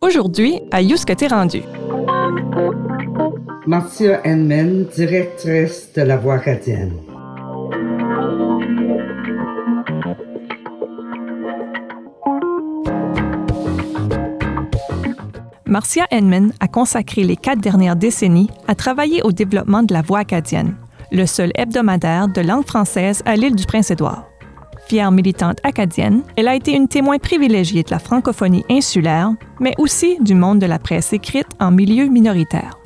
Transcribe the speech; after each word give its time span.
Aujourd'hui, 0.00 0.60
à 0.70 0.82
t'es 0.82 1.26
rendu. 1.26 1.62
Marcia 3.66 4.20
Henman, 4.24 4.84
directrice 4.94 5.92
de 5.94 6.02
la 6.02 6.16
Voix 6.16 6.34
acadienne. 6.34 6.92
Marcia 15.72 16.06
Henman 16.10 16.52
a 16.60 16.68
consacré 16.68 17.24
les 17.24 17.36
quatre 17.36 17.60
dernières 17.60 17.96
décennies 17.96 18.50
à 18.68 18.74
travailler 18.74 19.22
au 19.22 19.32
développement 19.32 19.82
de 19.82 19.94
la 19.94 20.02
voix 20.02 20.18
acadienne, 20.18 20.74
le 21.10 21.24
seul 21.24 21.50
hebdomadaire 21.54 22.28
de 22.28 22.42
langue 22.42 22.66
française 22.66 23.22
à 23.24 23.36
l'île 23.36 23.56
du 23.56 23.64
Prince-Édouard. 23.64 24.31
Militante 24.92 25.58
acadienne, 25.64 26.22
elle 26.36 26.48
a 26.48 26.54
été 26.54 26.72
une 26.72 26.86
témoin 26.86 27.18
privilégiée 27.18 27.82
de 27.82 27.90
la 27.90 27.98
francophonie 27.98 28.64
insulaire, 28.70 29.30
mais 29.58 29.74
aussi 29.78 30.18
du 30.20 30.34
monde 30.34 30.58
de 30.58 30.66
la 30.66 30.78
presse 30.78 31.14
écrite 31.14 31.46
en 31.60 31.70
milieu 31.70 32.06
minoritaire. 32.06 32.78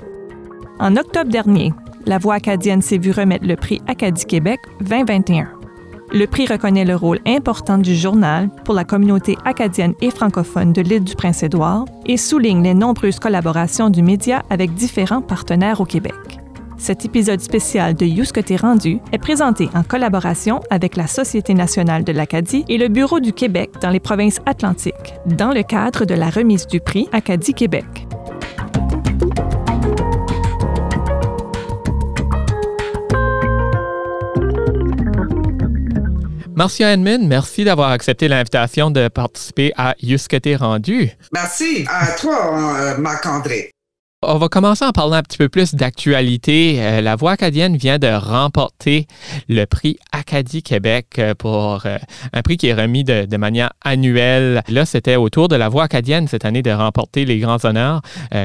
En 0.79 0.97
octobre 0.97 1.31
dernier, 1.31 1.73
la 2.05 2.19
Voix 2.19 2.35
acadienne 2.35 2.81
s'est 2.81 2.99
vue 2.99 3.11
remettre 3.11 3.47
le 3.47 3.57
prix 3.57 3.83
Acadie 3.89 4.25
Québec 4.25 4.61
2021. 4.83 5.49
Le 6.13 6.27
prix 6.27 6.47
reconnaît 6.47 6.85
le 6.85 6.95
rôle 6.95 7.19
important 7.27 7.79
du 7.79 7.97
journal 7.97 8.51
pour 8.65 8.75
la 8.75 8.85
communauté 8.85 9.37
acadienne 9.45 9.95
et 10.01 10.11
francophone 10.11 10.73
de 10.73 10.83
l'île 10.83 11.03
du 11.03 11.17
Prince-Édouard 11.17 11.87
et 12.07 12.17
souligne 12.17 12.63
les 12.63 12.75
nombreuses 12.75 13.19
collaborations 13.19 13.91
du 13.91 14.03
média 14.03 14.45
avec 14.49 14.75
différents 14.75 15.23
partenaires 15.23 15.81
au 15.81 15.85
Québec. 15.85 16.15
Cet 16.87 17.05
épisode 17.05 17.41
spécial 17.41 17.95
de 17.97 18.07
You 18.07 18.23
que 18.33 18.39
t'es 18.39 18.55
rendu 18.55 19.01
est 19.11 19.19
présenté 19.19 19.69
en 19.75 19.83
collaboration 19.83 20.61
avec 20.71 20.95
la 20.95 21.09
Société 21.09 21.53
nationale 21.53 22.05
de 22.05 22.13
l'Acadie 22.13 22.65
et 22.69 22.79
le 22.79 22.87
Bureau 22.87 23.19
du 23.19 23.33
Québec 23.33 23.71
dans 23.83 23.91
les 23.91 23.99
provinces 23.99 24.39
atlantiques, 24.47 25.15
dans 25.27 25.51
le 25.51 25.65
cadre 25.65 26.05
de 26.05 26.15
la 26.15 26.31
remise 26.31 26.69
du 26.69 26.79
prix 26.79 27.09
Acadie 27.11 27.55
Québec. 27.55 28.07
Marcia 36.55 36.93
Edmund, 36.93 37.27
merci 37.27 37.65
d'avoir 37.65 37.91
accepté 37.91 38.29
l'invitation 38.29 38.93
de 38.93 39.09
participer 39.09 39.73
à 39.77 39.97
Jusque 40.01 40.41
t'es 40.41 40.55
rendu. 40.55 41.11
Merci 41.33 41.85
à 41.89 42.13
toi, 42.13 42.77
euh, 42.79 42.99
Marc-André. 42.99 43.73
On 44.23 44.39
va 44.39 44.49
commencer 44.49 44.85
en 44.85 44.93
parlant 44.93 45.17
un 45.17 45.23
petit 45.23 45.37
peu 45.37 45.49
plus 45.49 45.75
d'actualité. 45.75 46.83
Euh, 46.83 47.01
la 47.03 47.17
Voix 47.17 47.33
acadienne 47.33 47.77
vient 47.77 47.99
de 47.99 48.09
remporter 48.09 49.07
le 49.49 49.67
prix 49.67 49.99
Acadie 50.11 50.63
Québec 50.63 51.19
euh, 51.19 51.35
pour 51.35 51.85
un 51.85 52.43
prix 52.43 52.57
qui 52.57 52.69
est 52.69 52.75
remis 52.75 53.05
de, 53.05 53.37
manière 53.37 53.73
annuelle. 53.85 54.63
Là, 54.69 54.87
c'était 54.87 55.17
au 55.17 55.29
tour 55.29 55.49
de 55.49 55.57
la 55.57 55.69
Voix 55.69 55.85
acadienne 55.85 56.29
cette 56.29 56.47
année 56.47 56.63
de 56.63 56.71
remporter 56.71 57.27
les 57.27 57.39
grands 57.39 57.63
honneurs. 57.65 58.01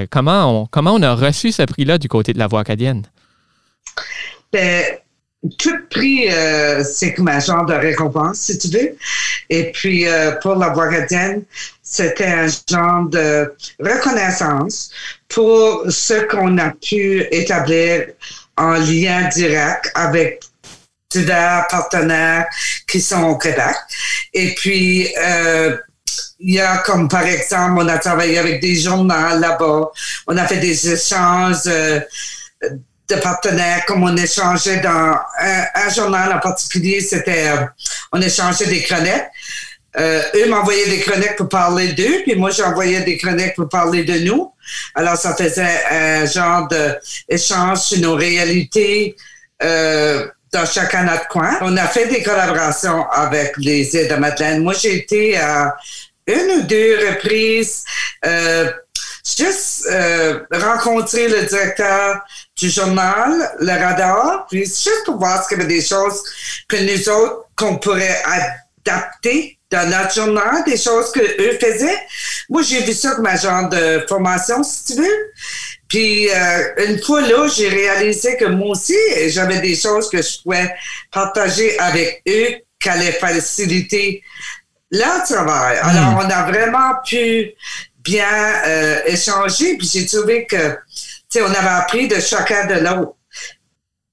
comment, 0.10 0.62
on, 0.62 0.66
comment 0.66 0.94
on 0.94 1.02
a 1.02 1.16
reçu 1.16 1.52
ce 1.54 1.64
prix-là 1.64 1.98
du 1.98 2.10
côté 2.10 2.34
de 2.34 2.40
la 2.40 2.48
Voix 2.48 2.60
acadienne? 2.60 3.04
Ben, 4.52 4.84
tout 5.58 5.78
prix, 5.90 6.30
euh, 6.30 6.84
c'est 6.84 7.14
comme 7.14 7.28
un 7.28 7.40
genre 7.40 7.66
de 7.66 7.74
récompense, 7.74 8.40
si 8.40 8.58
tu 8.60 8.68
veux. 8.70 8.96
Et 9.50 9.72
puis, 9.72 10.08
euh, 10.08 10.34
pour 10.34 10.56
la 10.56 10.70
voix 10.70 10.86
acadienne, 10.86 11.44
c'était 11.82 12.26
un 12.26 12.48
genre 12.48 13.10
de 13.10 13.54
reconnaissance 13.80 14.92
pour 15.28 15.86
ce 15.90 16.26
qu'on 16.28 16.58
a 16.60 16.72
pu 16.72 17.26
établir 17.32 18.08
en 18.58 18.74
lien 18.74 19.28
direct 19.30 19.92
avec 19.96 20.42
divers 21.10 21.66
partenaires 21.70 22.46
qui 22.88 23.02
sont 23.02 23.24
au 23.24 23.38
Québec. 23.38 23.76
Et 24.34 24.54
puis, 24.54 25.10
euh, 25.18 25.76
il 26.40 26.56
y 26.56 26.60
a 26.60 26.78
comme 26.78 27.08
par 27.08 27.26
exemple, 27.26 27.82
on 27.82 27.88
a 27.88 27.98
travaillé 27.98 28.38
avec 28.38 28.62
des 28.62 28.76
journaux 28.76 29.40
là-bas, 29.40 29.92
on 30.28 30.38
a 30.38 30.48
fait 30.48 30.58
des 30.58 30.92
échanges 30.92 31.68
de 33.12 33.20
partenaires, 33.20 33.86
comme 33.86 34.04
on 34.04 34.16
échangeait 34.16 34.80
dans 34.80 35.16
un, 35.40 35.90
journal 35.94 36.34
en 36.34 36.40
particulier, 36.40 37.02
c'était, 37.02 37.50
euh, 37.50 37.66
on 38.12 38.22
échangeait 38.22 38.68
des 38.68 38.82
chroniques. 38.82 39.26
Euh, 40.00 40.22
eux 40.36 40.48
m'envoyaient 40.48 40.88
des 40.88 41.00
chroniques 41.02 41.36
pour 41.36 41.50
parler 41.50 41.92
d'eux, 41.92 42.22
puis 42.24 42.36
moi 42.36 42.50
j'envoyais 42.50 43.02
des 43.02 43.18
chroniques 43.18 43.56
pour 43.56 43.68
parler 43.68 44.04
de 44.06 44.20
nous. 44.20 44.54
Alors 44.96 45.18
ça 45.18 45.36
faisait 45.36 45.82
un 45.92 46.26
genre 46.26 46.70
d'échange 46.70 47.80
sur 47.80 48.00
nos 48.00 48.16
réalités 48.16 49.18
euh, 49.62 50.28
dans 50.54 50.66
chacun 50.66 51.04
notre 51.04 51.28
coin. 51.28 51.58
On 51.62 51.76
a 51.76 51.88
fait 51.88 52.08
des 52.08 52.24
collaborations 52.24 53.06
avec 53.10 53.54
les 53.58 53.94
îles 53.96 54.08
de 54.08 54.16
Madeleine. 54.16 54.64
Moi 54.64 54.74
j'ai 54.74 54.96
été 54.96 55.38
à 55.38 55.76
une 56.26 56.60
ou 56.60 56.62
deux 56.62 56.98
reprises 57.10 57.84
juste 59.26 59.88
euh, 59.90 60.40
rencontrer 60.52 61.28
le 61.28 61.44
directeur 61.44 62.22
du 62.58 62.70
journal, 62.70 63.56
le 63.60 63.72
radar, 63.72 64.48
puis 64.50 64.66
juste 64.66 65.04
pour 65.06 65.18
voir 65.18 65.48
qu'il 65.48 65.58
y 65.58 65.62
avait 65.62 65.74
des 65.74 65.82
choses 65.82 66.22
que 66.68 66.78
nous 66.78 67.10
autres, 67.10 67.46
qu'on 67.56 67.78
pourrait 67.78 68.22
adapter 68.86 69.58
dans 69.70 69.90
notre 69.90 70.14
journal, 70.14 70.64
des 70.66 70.78
choses 70.78 71.12
que 71.12 71.22
eux 71.22 71.58
faisaient. 71.60 72.00
Moi, 72.50 72.62
j'ai 72.62 72.82
vu 72.82 72.94
ça 72.94 73.12
comme 73.12 73.28
un 73.28 73.38
genre 73.38 73.70
de 73.70 74.04
formation, 74.08 74.64
si 74.64 74.94
tu 74.94 75.02
veux. 75.02 75.32
Puis 75.88 76.30
euh, 76.30 76.88
une 76.90 77.02
fois 77.02 77.22
là, 77.22 77.48
j'ai 77.48 77.70
réalisé 77.70 78.38
que 78.38 78.46
moi 78.46 78.70
aussi, 78.70 78.98
j'avais 79.28 79.60
des 79.60 79.76
choses 79.76 80.10
que 80.10 80.22
je 80.22 80.42
pouvais 80.42 80.74
partager 81.12 81.78
avec 81.80 82.22
eux 82.28 82.56
qui 82.80 82.90
allaient 82.90 83.12
faciliter 83.12 84.24
leur 84.92 85.24
travail. 85.24 85.78
Alors, 85.82 86.12
hmm. 86.12 86.26
on 86.26 86.30
a 86.30 86.44
vraiment 86.52 86.94
pu 87.06 87.52
bien 88.04 88.64
euh, 88.66 89.00
échanger, 89.06 89.78
puis 89.78 89.90
j'ai 89.92 90.06
trouvé 90.06 90.46
que 90.46 90.78
on 91.40 91.54
avait 91.54 91.68
appris 91.68 92.08
de 92.08 92.20
chacun 92.20 92.66
de 92.66 92.74
l'autre. 92.76 93.16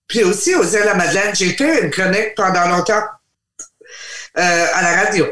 Puis 0.07 0.25
aussi, 0.25 0.55
aux 0.55 0.65
îles 0.65 0.85
la 0.85 0.95
Madeleine, 0.95 1.35
j'ai 1.35 1.53
fait 1.53 1.83
une 1.83 1.91
chronique 1.91 2.35
pendant 2.35 2.67
longtemps 2.69 3.03
euh, 4.39 4.67
à 4.73 4.83
la 4.83 5.03
radio. 5.05 5.27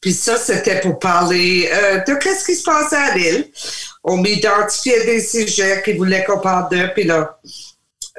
Puis 0.00 0.12
ça, 0.12 0.36
c'était 0.36 0.80
pour 0.80 0.98
parler 0.98 1.68
euh, 1.72 1.98
de 2.00 2.14
qu'est-ce 2.14 2.44
qui 2.44 2.54
se 2.54 2.64
passait 2.64 2.96
à 2.96 3.14
l'île. 3.14 3.50
On 4.04 4.18
m'identifiait 4.18 5.04
des 5.06 5.20
sujets 5.20 5.82
qui 5.84 5.94
voulaient 5.94 6.24
qu'on 6.24 6.40
parle 6.40 6.68
d'eux. 6.70 6.90
Puis 6.94 7.04
là, 7.04 7.38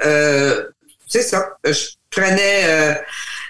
euh, 0.04 0.70
c'est 1.08 1.22
ça. 1.22 1.58
Je 1.64 1.90
prenais 2.10 3.00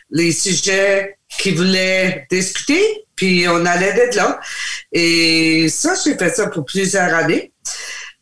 les 0.09 0.31
sujets 0.31 1.17
qui 1.39 1.51
voulaient 1.51 2.27
discuter, 2.29 3.06
puis 3.17 3.45
on 3.49 3.65
allait 3.65 3.93
d'être 3.93 4.15
là. 4.15 4.39
Et 4.93 5.67
ça, 5.69 5.95
j'ai 6.01 6.15
fait 6.15 6.29
ça 6.29 6.47
pour 6.47 6.63
plusieurs 6.63 7.13
années. 7.13 7.51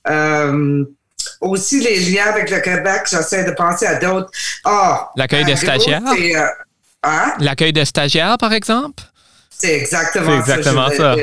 Euh, 0.07 0.83
aussi, 1.41 1.81
les 1.81 1.99
liens 1.99 2.27
avec 2.27 2.49
le 2.49 2.59
Québec, 2.61 3.03
j'essaie 3.09 3.43
de 3.43 3.51
penser 3.51 3.85
à 3.85 3.95
d'autres. 3.95 4.31
Ah, 4.63 5.11
L'accueil 5.15 5.45
de 5.45 5.53
stagiaires? 5.53 6.01
Euh, 6.07 6.47
hein? 7.03 7.33
L'accueil 7.39 7.73
de 7.73 7.83
stagiaires, 7.83 8.37
par 8.39 8.53
exemple? 8.53 9.03
C'est 9.49 9.75
exactement, 9.75 10.39
exactement 10.39 10.89
ça. 10.89 11.15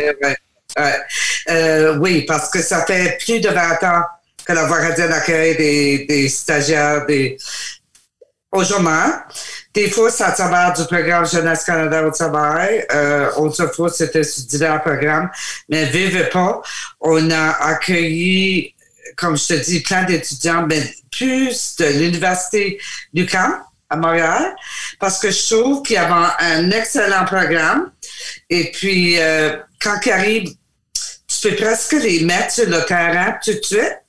Euh, 1.51 1.97
oui, 1.99 2.23
parce 2.23 2.51
que 2.51 2.63
ça 2.63 2.85
fait 2.87 3.19
plus 3.25 3.41
de 3.41 3.49
20 3.49 3.83
ans 3.85 4.03
que 4.45 4.53
la 4.53 4.65
Voix 4.65 4.79
accueille 4.79 5.57
des, 5.57 6.07
des 6.07 6.29
stagiaires 6.29 7.05
des, 7.07 7.37
au. 8.53 8.63
Des 9.75 9.91
fois, 9.91 10.11
ça 10.11 10.35
s'avère 10.35 10.75
du 10.75 10.85
programme 10.85 11.27
Jeunesse 11.27 11.65
Canada 11.65 12.07
au 12.07 12.11
travail. 12.11 12.85
Euh, 12.93 13.31
autrefois, 13.37 13.91
c'était 13.91 14.23
sur 14.23 14.45
divers 14.45 14.83
programmes. 14.83 15.31
Mais 15.69 15.87
vive 15.87 16.29
pas, 16.29 16.61
on 17.01 17.31
a 17.31 17.51
accueilli, 17.69 18.75
comme 19.17 19.37
je 19.37 19.47
te 19.47 19.55
dis, 19.55 19.81
plein 19.81 20.05
d'étudiants, 20.05 20.67
mais 20.67 20.95
plus 21.11 21.77
de 21.77 21.87
l'Université 21.87 22.79
du 23.15 23.25
Camp 23.25 23.61
à 23.89 23.97
Montréal, 23.97 24.55
parce 24.99 25.19
que 25.19 25.31
je 25.31 25.55
trouve 25.55 25.83
qu'il 25.83 25.97
y 25.97 25.99
avait 25.99 26.33
un 26.41 26.71
excellent 26.71 27.25
programme. 27.25 27.93
Et 28.51 28.71
puis, 28.73 29.19
euh, 29.19 29.57
quand 29.81 29.99
ils 30.05 30.13
arrivent, 30.13 30.55
tu 31.27 31.49
peux 31.49 31.57
presque 31.57 31.93
les 31.93 32.25
mettre 32.25 32.53
sur 32.53 32.69
le 32.69 32.85
terrain 32.85 33.37
tout 33.43 33.53
de 33.53 33.63
suite 33.63 34.02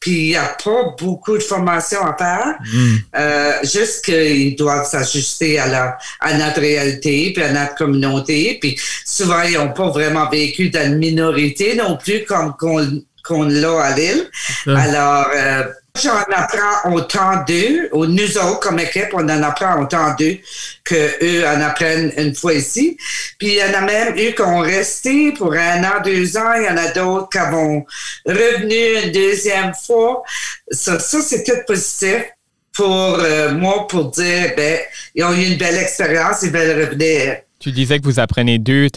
puis 0.00 0.10
il 0.10 0.28
n'y 0.28 0.36
a 0.36 0.56
pas 0.62 0.94
beaucoup 0.98 1.36
de 1.36 1.42
formation 1.42 2.00
à 2.04 2.16
faire. 2.16 2.58
Mm. 2.72 2.94
Euh, 3.16 3.52
juste 3.64 4.04
qu'ils 4.04 4.56
doivent 4.56 4.86
s'ajuster 4.86 5.58
à, 5.58 5.66
la, 5.66 5.98
à 6.20 6.34
notre 6.34 6.60
réalité, 6.60 7.32
puis 7.34 7.42
à 7.42 7.52
notre 7.52 7.74
communauté. 7.74 8.58
Puis 8.60 8.78
souvent, 9.04 9.42
ils 9.42 9.54
n'ont 9.54 9.72
pas 9.72 9.88
vraiment 9.90 10.28
vécu 10.30 10.70
dans 10.70 10.86
une 10.86 10.98
minorité 10.98 11.74
non 11.74 11.96
plus 11.96 12.24
comme 12.24 12.54
qu'on 12.56 13.42
l'a 13.42 13.82
à 13.82 13.96
Lille. 13.96 14.30
Alors, 14.66 15.26
euh, 15.34 15.64
J'en 16.02 16.22
apprends 16.32 16.92
autant 16.92 17.44
d'eux, 17.46 17.88
ou 17.92 18.06
nous 18.06 18.38
autres 18.38 18.60
comme 18.60 18.78
équipe, 18.78 19.08
on 19.12 19.28
en 19.28 19.42
apprend 19.42 19.82
autant 19.82 20.14
d'eux 20.14 20.38
que 20.84 21.24
eux 21.24 21.46
en 21.46 21.60
apprennent 21.60 22.12
une 22.16 22.34
fois 22.34 22.54
ici. 22.54 22.96
Puis 23.38 23.48
il 23.48 23.54
y 23.54 23.62
en 23.62 23.74
a 23.74 23.80
même 23.80 24.16
eu 24.16 24.34
qui 24.34 24.42
ont 24.42 24.60
resté 24.60 25.32
pour 25.32 25.52
un 25.52 25.82
an, 25.84 26.00
deux 26.04 26.36
ans. 26.36 26.54
Il 26.56 26.64
y 26.64 26.68
en 26.68 26.76
a 26.76 26.88
d'autres 26.92 27.28
qui 27.30 27.38
vont 27.38 27.84
revenu 28.26 29.04
une 29.04 29.12
deuxième 29.12 29.72
fois. 29.74 30.22
Ça, 30.70 30.98
ça 30.98 31.20
c'est 31.20 31.42
tout 31.42 31.58
positif 31.66 32.24
pour 32.72 33.18
euh, 33.18 33.52
moi 33.52 33.88
pour 33.88 34.10
dire, 34.12 34.52
ben, 34.56 34.78
ils 35.14 35.24
ont 35.24 35.32
eu 35.32 35.46
une 35.46 35.58
belle 35.58 35.78
expérience, 35.78 36.42
ils 36.42 36.50
veulent 36.50 36.86
revenir 36.86 37.38
Tu 37.58 37.72
disais 37.72 37.98
que 37.98 38.04
vous 38.04 38.20
apprenez 38.20 38.58
deux. 38.58 38.88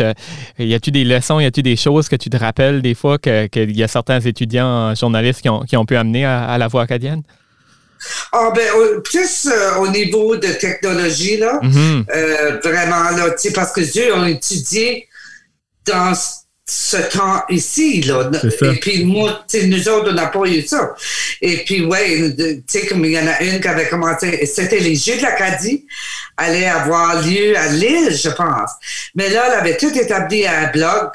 Y 0.60 0.74
a-tu 0.74 0.92
des 0.92 1.04
leçons, 1.04 1.40
y 1.40 1.46
a-tu 1.46 1.64
des 1.64 1.76
choses 1.76 2.10
que 2.10 2.16
tu 2.16 2.30
te 2.30 2.38
rappelles 2.38 2.82
des 2.82 2.94
fois 2.94 3.18
qu'il 3.18 3.76
y 3.76 3.84
a 3.84 3.88
certains 3.88 4.20
étudiants 4.20 4.94
journalistes 4.96 5.42
qui 5.42 5.50
ont, 5.50 5.62
qui 5.62 5.78
ont 5.78 5.86
pu 5.86 5.96
amener 5.96 6.26
à, 6.26 6.58
la 6.58 6.68
voix 6.68 6.84
acadienne? 6.84 7.24
Ah 8.32 8.52
ben 8.56 9.02
plus 9.04 9.48
euh, 9.48 9.76
au 9.78 9.88
niveau 9.88 10.36
de 10.36 10.48
technologie 10.48 11.38
là, 11.38 11.60
mm-hmm. 11.62 12.06
euh, 12.16 12.60
vraiment 12.64 13.12
là, 13.12 13.30
tu 13.30 13.50
sais 13.50 13.54
parce 13.54 13.72
que 13.72 13.82
eux 13.82 14.16
ont 14.16 14.26
étudié 14.26 15.08
dans 15.86 16.16
ce 16.16 16.41
temps 17.10 17.44
ici, 17.50 18.02
là. 18.02 18.30
Et 18.62 18.80
puis, 18.80 19.04
moi, 19.04 19.44
tu 19.50 19.60
sais, 19.60 19.68
nous 19.68 19.90
autres, 19.90 20.12
on 20.12 20.14
n'a 20.14 20.28
pas 20.28 20.46
eu 20.46 20.62
ça. 20.66 20.96
Et 21.42 21.58
puis, 21.66 21.86
ouais, 21.86 22.34
tu 22.36 22.64
sais, 22.68 22.88
comme 22.88 23.04
il 23.06 23.12
y 23.12 23.20
en 23.20 23.28
a 23.28 23.42
une 23.42 23.60
qui 23.60 23.68
avait 23.68 23.90
commencé, 23.90 24.46
c'était 24.46 24.80
les 24.80 24.96
Jeux 24.96 25.18
de 25.18 25.22
l'Acadie, 25.22 25.86
allaient 26.38 26.68
avoir 26.68 27.22
lieu 27.22 27.58
à 27.58 27.68
Lille, 27.70 28.16
je 28.16 28.30
pense. 28.30 28.72
Mais 29.16 29.30
là, 29.30 29.48
elle 29.48 29.60
avait 29.60 29.78
tout 29.78 29.98
établi 29.98 30.46
à 30.46 30.60
un 30.60 30.72
blog 30.72 31.12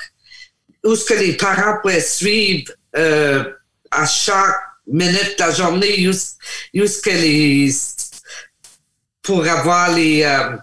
où 0.84 0.94
ce 0.94 1.04
que 1.04 1.14
les 1.14 1.32
parents 1.32 1.78
pouvaient 1.82 2.00
suivre 2.00 2.72
euh, 2.96 3.44
à 3.90 4.06
chaque 4.06 4.56
minute 4.86 5.36
de 5.38 5.44
la 5.44 5.50
journée, 5.52 6.08
où, 6.08 6.12
ce 6.12 7.00
que 7.00 7.10
les... 7.10 7.70
pour 9.22 9.46
avoir 9.46 9.94
les, 9.94 10.22
euh, 10.22 10.56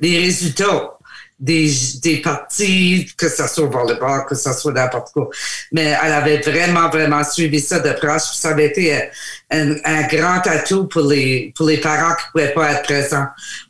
les 0.00 0.18
résultats 0.18 0.93
des, 1.38 1.70
des 2.02 2.18
parties, 2.18 3.08
que 3.16 3.28
ce 3.28 3.46
soit 3.48 3.64
au 3.64 3.70
volleyball, 3.70 4.24
que 4.26 4.34
ce 4.34 4.52
soit 4.52 4.72
n'importe 4.72 5.12
quoi. 5.12 5.28
Mais 5.72 5.96
elle 6.02 6.12
avait 6.12 6.38
vraiment, 6.38 6.88
vraiment 6.88 7.24
suivi 7.24 7.60
ça 7.60 7.80
de 7.80 7.92
proche. 7.92 8.22
Ça 8.34 8.50
avait 8.50 8.66
été 8.66 9.10
un, 9.50 9.74
un, 9.84 10.02
grand 10.06 10.46
atout 10.46 10.86
pour 10.86 11.02
les, 11.02 11.52
pour 11.56 11.66
les 11.66 11.78
parents 11.78 12.14
qui 12.14 12.24
ne 12.26 12.30
pouvaient 12.32 12.54
pas 12.54 12.72
être 12.72 12.82
présents 12.82 13.26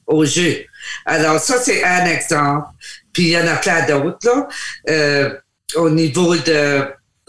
au 0.06 0.24
jeu. 0.24 0.64
Alors, 1.06 1.40
ça, 1.40 1.58
c'est 1.58 1.82
un 1.82 2.04
exemple. 2.06 2.68
Puis, 3.12 3.24
il 3.24 3.30
y 3.30 3.38
en 3.38 3.46
a 3.46 3.56
plein 3.56 3.86
d'autres, 3.86 4.18
là. 4.24 4.48
Euh, 4.90 5.34
au 5.76 5.90
niveau 5.90 6.36
de... 6.36 6.84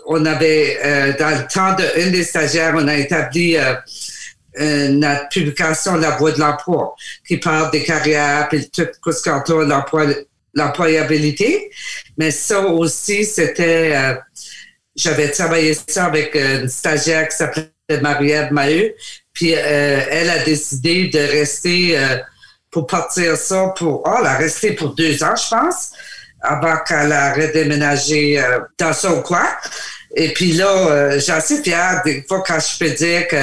On 0.08 0.24
avait, 0.26 0.78
euh, 0.84 1.14
dans 1.18 1.32
le 1.32 1.48
temps 1.48 1.76
d'une 1.76 2.12
des 2.12 2.24
stagiaires, 2.24 2.74
on 2.76 2.88
a 2.88 2.96
établi... 2.96 3.58
Euh, 3.58 3.74
notre 4.58 5.30
publication 5.30 5.96
La 5.96 6.12
Voix 6.12 6.32
de 6.32 6.40
l'emploi, 6.40 6.96
qui 7.28 7.38
parle 7.38 7.72
des 7.72 7.84
carrières, 7.84 8.48
puis 8.50 8.70
tout 8.70 9.12
ce 9.12 9.24
qui 9.24 9.30
entoure 9.30 9.64
l'employabilité. 10.54 11.72
Mais 12.18 12.32
ça 12.32 12.62
aussi, 12.62 13.26
c'était, 13.26 13.92
euh, 13.96 14.16
j'avais 14.96 15.30
travaillé 15.30 15.78
ça 15.88 16.06
avec 16.06 16.36
une 16.36 16.70
stagiaire 16.70 17.28
qui 17.28 17.36
s'appelait 17.36 17.72
Marielle 18.02 18.52
Maheu, 18.52 18.94
puis 19.34 19.54
euh, 19.54 20.02
elle 20.10 20.30
a 20.30 20.44
décidé 20.44 21.08
de 21.08 21.20
rester 21.20 21.98
euh, 21.98 22.18
pour 22.72 22.88
partir 22.88 23.38
ça 23.38 23.74
pour, 23.78 24.04
oh, 24.06 24.16
elle 24.20 24.28
a 24.28 24.38
resté 24.38 24.72
pour 24.72 24.96
deux 24.96 25.24
ans, 25.24 25.36
je 25.36 25.50
pense, 25.50 25.92
avant 26.42 26.78
qu'elle 26.88 27.12
a 27.12 27.34
redéménagé 27.34 28.44
dans 28.78 28.94
son 28.94 29.22
coin. 29.22 29.48
Et 30.16 30.30
puis 30.30 30.54
là, 30.54 30.68
euh, 30.68 31.20
j'en 31.20 31.42
suis 31.42 31.62
fière 31.62 32.02
des 32.06 32.24
fois 32.28 32.42
quand 32.46 32.60
je 32.60 32.80
peux 32.80 32.92
dire 32.92 33.28
que 33.28 33.36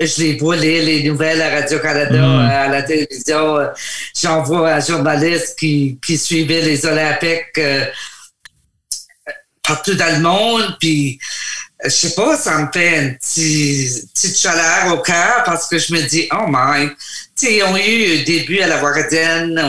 je 0.00 0.22
les 0.22 0.36
vois 0.36 0.56
lire 0.56 0.84
les 0.84 1.02
nouvelles 1.02 1.40
à 1.42 1.50
Radio-Canada, 1.50 2.18
mm. 2.18 2.40
euh, 2.40 2.64
à 2.64 2.68
la 2.68 2.82
télévision. 2.82 3.56
Euh, 3.56 3.68
j'en 4.20 4.42
vois 4.42 4.72
un 4.72 4.80
journaliste 4.80 5.58
qui, 5.58 5.98
qui 6.04 6.18
suivait 6.18 6.62
les 6.62 6.84
Olympiques 6.86 7.60
partout 9.62 9.94
dans 9.94 10.14
le 10.16 10.20
monde. 10.20 10.76
Puis, 10.78 11.18
je 11.84 11.90
sais 11.90 12.14
pas, 12.14 12.36
ça 12.36 12.58
me 12.58 12.68
fait 12.72 12.98
une 12.98 13.16
petite, 13.16 14.12
petite 14.12 14.38
chaleur 14.38 14.94
au 14.94 14.98
cœur 14.98 15.42
parce 15.44 15.68
que 15.68 15.78
je 15.78 15.92
me 15.92 16.02
dis, 16.02 16.28
oh 16.32 16.46
my, 16.48 16.88
tu 16.88 16.96
sais, 17.34 17.56
ils 17.56 17.62
ont 17.64 17.76
eu 17.76 18.20
un 18.20 18.24
début 18.24 18.60
à 18.60 18.68
la 18.68 18.78
Guardienne, 18.78 19.60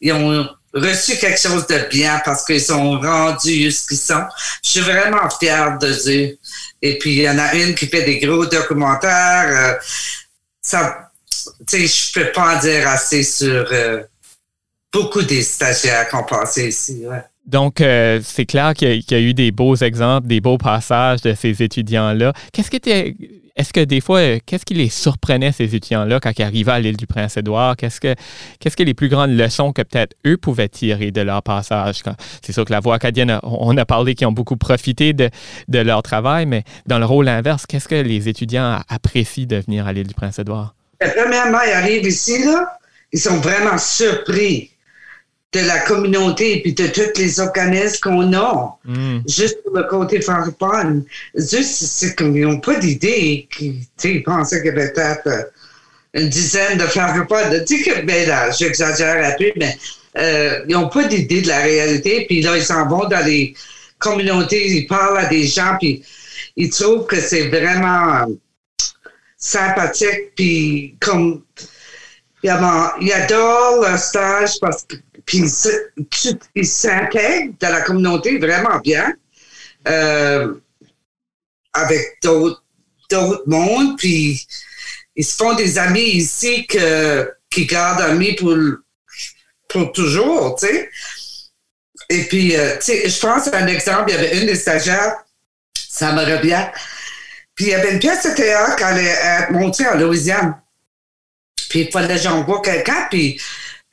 ils 0.00 0.12
ont 0.12 0.48
reçu 0.78 1.16
quelque 1.18 1.40
chose 1.40 1.66
de 1.66 1.88
bien 1.90 2.20
parce 2.24 2.44
qu'ils 2.44 2.60
sont 2.60 2.98
rendus 2.98 3.70
ce 3.70 3.86
qu'ils 3.86 3.98
sont. 3.98 4.24
Je 4.62 4.70
suis 4.70 4.80
vraiment 4.80 5.28
fière 5.38 5.78
de 5.78 5.88
eux. 5.88 6.38
Et 6.82 6.98
puis, 6.98 7.16
il 7.16 7.22
y 7.22 7.30
en 7.30 7.38
a 7.38 7.54
une 7.54 7.74
qui 7.74 7.86
fait 7.86 8.04
des 8.04 8.18
gros 8.18 8.46
documentaires. 8.46 9.48
Euh, 9.48 9.74
ça, 10.62 11.10
tu 11.66 11.86
sais, 11.86 11.86
je 11.86 12.12
peux 12.12 12.32
pas 12.32 12.56
en 12.56 12.60
dire 12.60 12.88
assez 12.88 13.22
sur 13.22 13.66
euh, 13.72 14.02
beaucoup 14.92 15.22
des 15.22 15.42
stagiaires 15.42 16.08
qu'on 16.08 16.24
passé 16.24 16.68
ici. 16.68 17.04
Donc, 17.46 17.80
euh, 17.80 18.20
c'est 18.22 18.46
clair 18.46 18.74
qu'il 18.74 19.02
y, 19.10 19.14
a 19.14 19.20
eu 19.20 19.34
des 19.34 19.50
beaux 19.50 19.76
exemples, 19.76 20.26
des 20.26 20.40
beaux 20.40 20.58
passages 20.58 21.22
de 21.22 21.34
ces 21.34 21.62
étudiants-là. 21.62 22.32
Qu'est-ce 22.52 22.70
qui 22.70 22.76
était 22.76 23.14
est-ce 23.58 23.72
que 23.72 23.80
des 23.80 24.00
fois, 24.00 24.20
euh, 24.20 24.38
qu'est-ce 24.46 24.64
qui 24.64 24.74
les 24.74 24.88
surprenait, 24.88 25.50
ces 25.50 25.74
étudiants-là, 25.74 26.20
quand 26.20 26.30
ils 26.38 26.42
arrivaient 26.44 26.72
à 26.72 26.78
l'île 26.78 26.96
du 26.96 27.08
Prince-Édouard? 27.08 27.76
Qu'est-ce 27.76 28.00
que, 28.00 28.82
les 28.84 28.94
plus 28.94 29.08
grandes 29.08 29.32
leçons 29.32 29.72
que 29.72 29.82
peut-être 29.82 30.14
eux 30.24 30.36
pouvaient 30.36 30.68
tirer 30.68 31.10
de 31.10 31.20
leur 31.20 31.42
passage? 31.42 32.02
C'est 32.40 32.52
sûr 32.52 32.64
que 32.64 32.72
la 32.72 32.78
voix 32.78 32.94
acadienne, 32.94 33.40
on 33.42 33.76
a 33.76 33.84
parlé 33.84 34.14
qu'ils 34.14 34.28
ont 34.28 34.32
beaucoup 34.32 34.56
profité 34.56 35.12
de, 35.12 35.28
leur 35.68 36.02
travail, 36.04 36.46
mais 36.46 36.62
dans 36.86 37.00
le 37.00 37.04
rôle 37.04 37.28
inverse, 37.28 37.66
qu'est-ce 37.66 37.88
que 37.88 37.96
les 37.96 38.28
étudiants 38.28 38.80
apprécient 38.88 39.46
de 39.46 39.56
venir 39.56 39.88
à 39.88 39.92
l'île 39.92 40.06
du 40.06 40.14
Prince-Édouard? 40.14 40.76
Premièrement, 41.00 41.58
ils 41.66 41.72
arrivent 41.72 42.06
ici, 42.06 42.36
ils 43.12 43.18
sont 43.18 43.38
vraiment 43.38 43.76
surpris 43.76 44.70
de 45.52 45.60
la 45.60 45.78
communauté 45.80 46.58
et 46.58 46.62
puis 46.62 46.74
de 46.74 46.86
tous 46.88 47.18
les 47.18 47.40
organismes 47.40 48.00
qu'on 48.02 48.32
a, 48.34 48.78
mm. 48.84 49.20
juste 49.26 49.62
pour 49.62 49.76
le 49.76 49.84
côté 49.84 50.20
francophone. 50.20 51.04
Juste, 51.34 51.84
c'est 51.84 52.14
qu'ils 52.14 52.46
n'ont 52.46 52.60
pas 52.60 52.74
d'idée. 52.74 53.48
Ils 53.60 54.22
pensaient 54.22 54.60
qu'il 54.60 54.66
y 54.66 54.76
avait 54.76 54.92
peut-être 54.92 55.26
euh, 55.26 55.42
une 56.14 56.28
dizaine 56.28 56.76
de 56.76 56.84
francophones. 56.84 57.64
Dis 57.64 57.82
que, 57.82 58.02
ben 58.02 58.28
là, 58.28 58.50
j'exagère 58.50 59.24
un 59.24 59.36
peu, 59.38 59.50
mais 59.56 59.78
euh, 60.18 60.64
ils 60.68 60.74
n'ont 60.74 60.88
pas 60.88 61.04
d'idée 61.04 61.40
de 61.40 61.48
la 61.48 61.60
réalité. 61.60 62.26
Puis 62.26 62.42
là, 62.42 62.56
ils 62.56 62.64
s'en 62.64 62.86
vont 62.86 63.08
dans 63.08 63.24
les 63.24 63.54
communautés, 63.98 64.70
ils 64.70 64.86
parlent 64.86 65.18
à 65.18 65.26
des 65.26 65.46
gens, 65.46 65.76
puis 65.80 66.02
ils 66.56 66.68
trouvent 66.70 67.06
que 67.06 67.20
c'est 67.20 67.48
vraiment 67.48 68.26
sympathique. 69.38 70.34
Puis 70.36 70.94
comme 71.00 71.42
ils 72.42 72.50
adorent 72.50 73.88
le 73.90 73.96
stage 73.96 74.60
parce 74.60 74.84
que 74.84 74.96
puis 75.28 75.42
ils 76.54 76.66
s'intègrent 76.66 77.54
dans 77.60 77.68
la 77.68 77.82
communauté 77.82 78.38
vraiment 78.38 78.78
bien, 78.78 79.14
euh, 79.86 80.54
avec 81.74 82.18
d'autres 82.22 82.62
mondes, 83.46 83.98
puis 83.98 84.46
ils 85.14 85.24
se 85.24 85.36
font 85.36 85.54
des 85.54 85.78
amis 85.78 86.00
ici 86.00 86.66
que, 86.66 87.30
qui 87.50 87.66
gardent 87.66 88.00
amis 88.00 88.34
pour, 88.36 88.56
pour 89.68 89.92
toujours, 89.92 90.56
tu 90.58 90.66
sais. 90.66 90.90
Et 92.08 92.24
puis, 92.24 92.56
euh, 92.56 92.76
tu 92.78 92.86
sais, 92.86 93.08
je 93.10 93.20
pense 93.20 93.48
à 93.48 93.58
un 93.58 93.66
exemple, 93.66 94.10
il 94.10 94.14
y 94.14 94.18
avait 94.18 94.40
une 94.40 94.46
des 94.46 94.54
stagiaires, 94.54 95.16
ça 95.76 96.12
me 96.12 96.24
revient, 96.24 96.68
puis 97.54 97.66
il 97.66 97.70
y 97.70 97.74
avait 97.74 97.92
une 97.92 97.98
pièce 97.98 98.24
de 98.24 98.34
théâtre 98.34 98.76
qui 98.76 98.82
allait 98.82 99.50
montée 99.50 99.86
en 99.86 99.96
Louisiane. 99.96 100.58
Puis 101.68 101.80
il 101.80 101.90
fallait 101.90 102.14
que 102.14 102.22
j'envoie 102.22 102.62
quelqu'un, 102.62 103.08
puis 103.10 103.38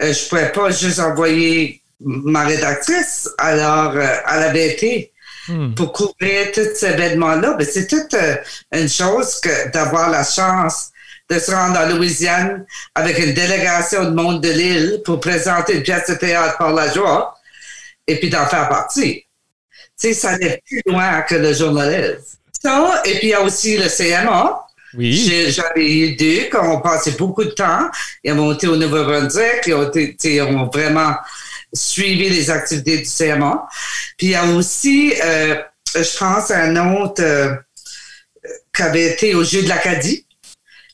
euh, 0.02 0.14
je 0.14 0.28
pouvais 0.28 0.52
pas 0.52 0.72
juste 0.72 1.00
envoyer 1.00 1.82
ma 2.02 2.44
rédactrice. 2.46 3.30
Alors, 3.38 3.92
euh, 3.96 4.08
elle 4.32 4.44
avait 4.44 4.74
été 4.74 5.12
hmm. 5.48 5.74
pour 5.74 5.94
couvrir 5.94 6.52
tous 6.54 6.76
ces 6.76 6.88
événements-là. 6.88 7.56
Mais 7.58 7.66
c'est 7.66 7.88
toute 7.88 8.14
euh, 8.14 8.36
une 8.74 8.90
chose 8.90 9.40
que 9.40 9.72
d'avoir 9.72 10.10
la 10.10 10.24
chance 10.24 10.92
de 11.30 11.40
se 11.40 11.52
rendre 11.52 11.80
en 11.80 11.90
Louisiane 11.90 12.66
avec 12.94 13.18
une 13.18 13.34
délégation 13.34 14.04
de 14.06 14.10
monde 14.12 14.42
de 14.42 14.50
l'île 14.50 15.02
pour 15.04 15.20
présenter 15.20 15.78
une 15.78 15.84
pièce 15.84 16.10
de 16.10 16.16
théâtre 16.16 16.58
par 16.58 16.72
la 16.72 16.92
joie 16.94 17.36
et 18.06 18.20
puis 18.20 18.30
d'en 18.30 18.46
faire 18.46 18.70
partie. 18.70 19.26
Tu 20.00 20.10
sais, 20.10 20.14
ça 20.14 20.38
n'est 20.38 20.62
plus 20.68 20.82
loin 20.86 21.22
que 21.22 21.36
le 21.36 21.54
journalisme. 21.54 22.38
Ça, 22.62 23.02
et 23.06 23.16
puis 23.16 23.28
il 23.28 23.30
y 23.30 23.34
a 23.34 23.42
aussi 23.42 23.78
le 23.78 23.88
CMA, 23.88 24.68
J'avais 24.98 25.92
eu 25.92 26.16
deux 26.16 26.50
ont 26.58 26.82
passé 26.82 27.12
beaucoup 27.12 27.44
de 27.44 27.52
temps. 27.52 27.90
Ils 28.24 28.34
ont 28.34 28.54
été 28.54 28.68
au 28.68 28.76
Nouveau-Brunswick, 28.76 29.68
ils 29.68 30.42
ont, 30.42 30.70
vraiment 30.72 31.16
suivi 31.74 32.30
les 32.30 32.50
activités 32.50 33.00
du 33.00 33.06
CMA. 33.06 33.68
Puis 34.18 34.28
il 34.28 34.32
y 34.32 34.36
a 34.36 34.46
aussi, 34.46 35.14
euh, 35.24 35.56
je 35.96 36.18
pense, 36.18 36.52
un 36.52 36.96
autre 36.96 37.22
euh, 37.22 37.56
qui 38.74 38.82
avait 38.82 39.14
été 39.14 39.36
au 39.36 39.44
Jeu 39.44 39.64
de 39.64 39.70
l'Acadie, 39.70 40.26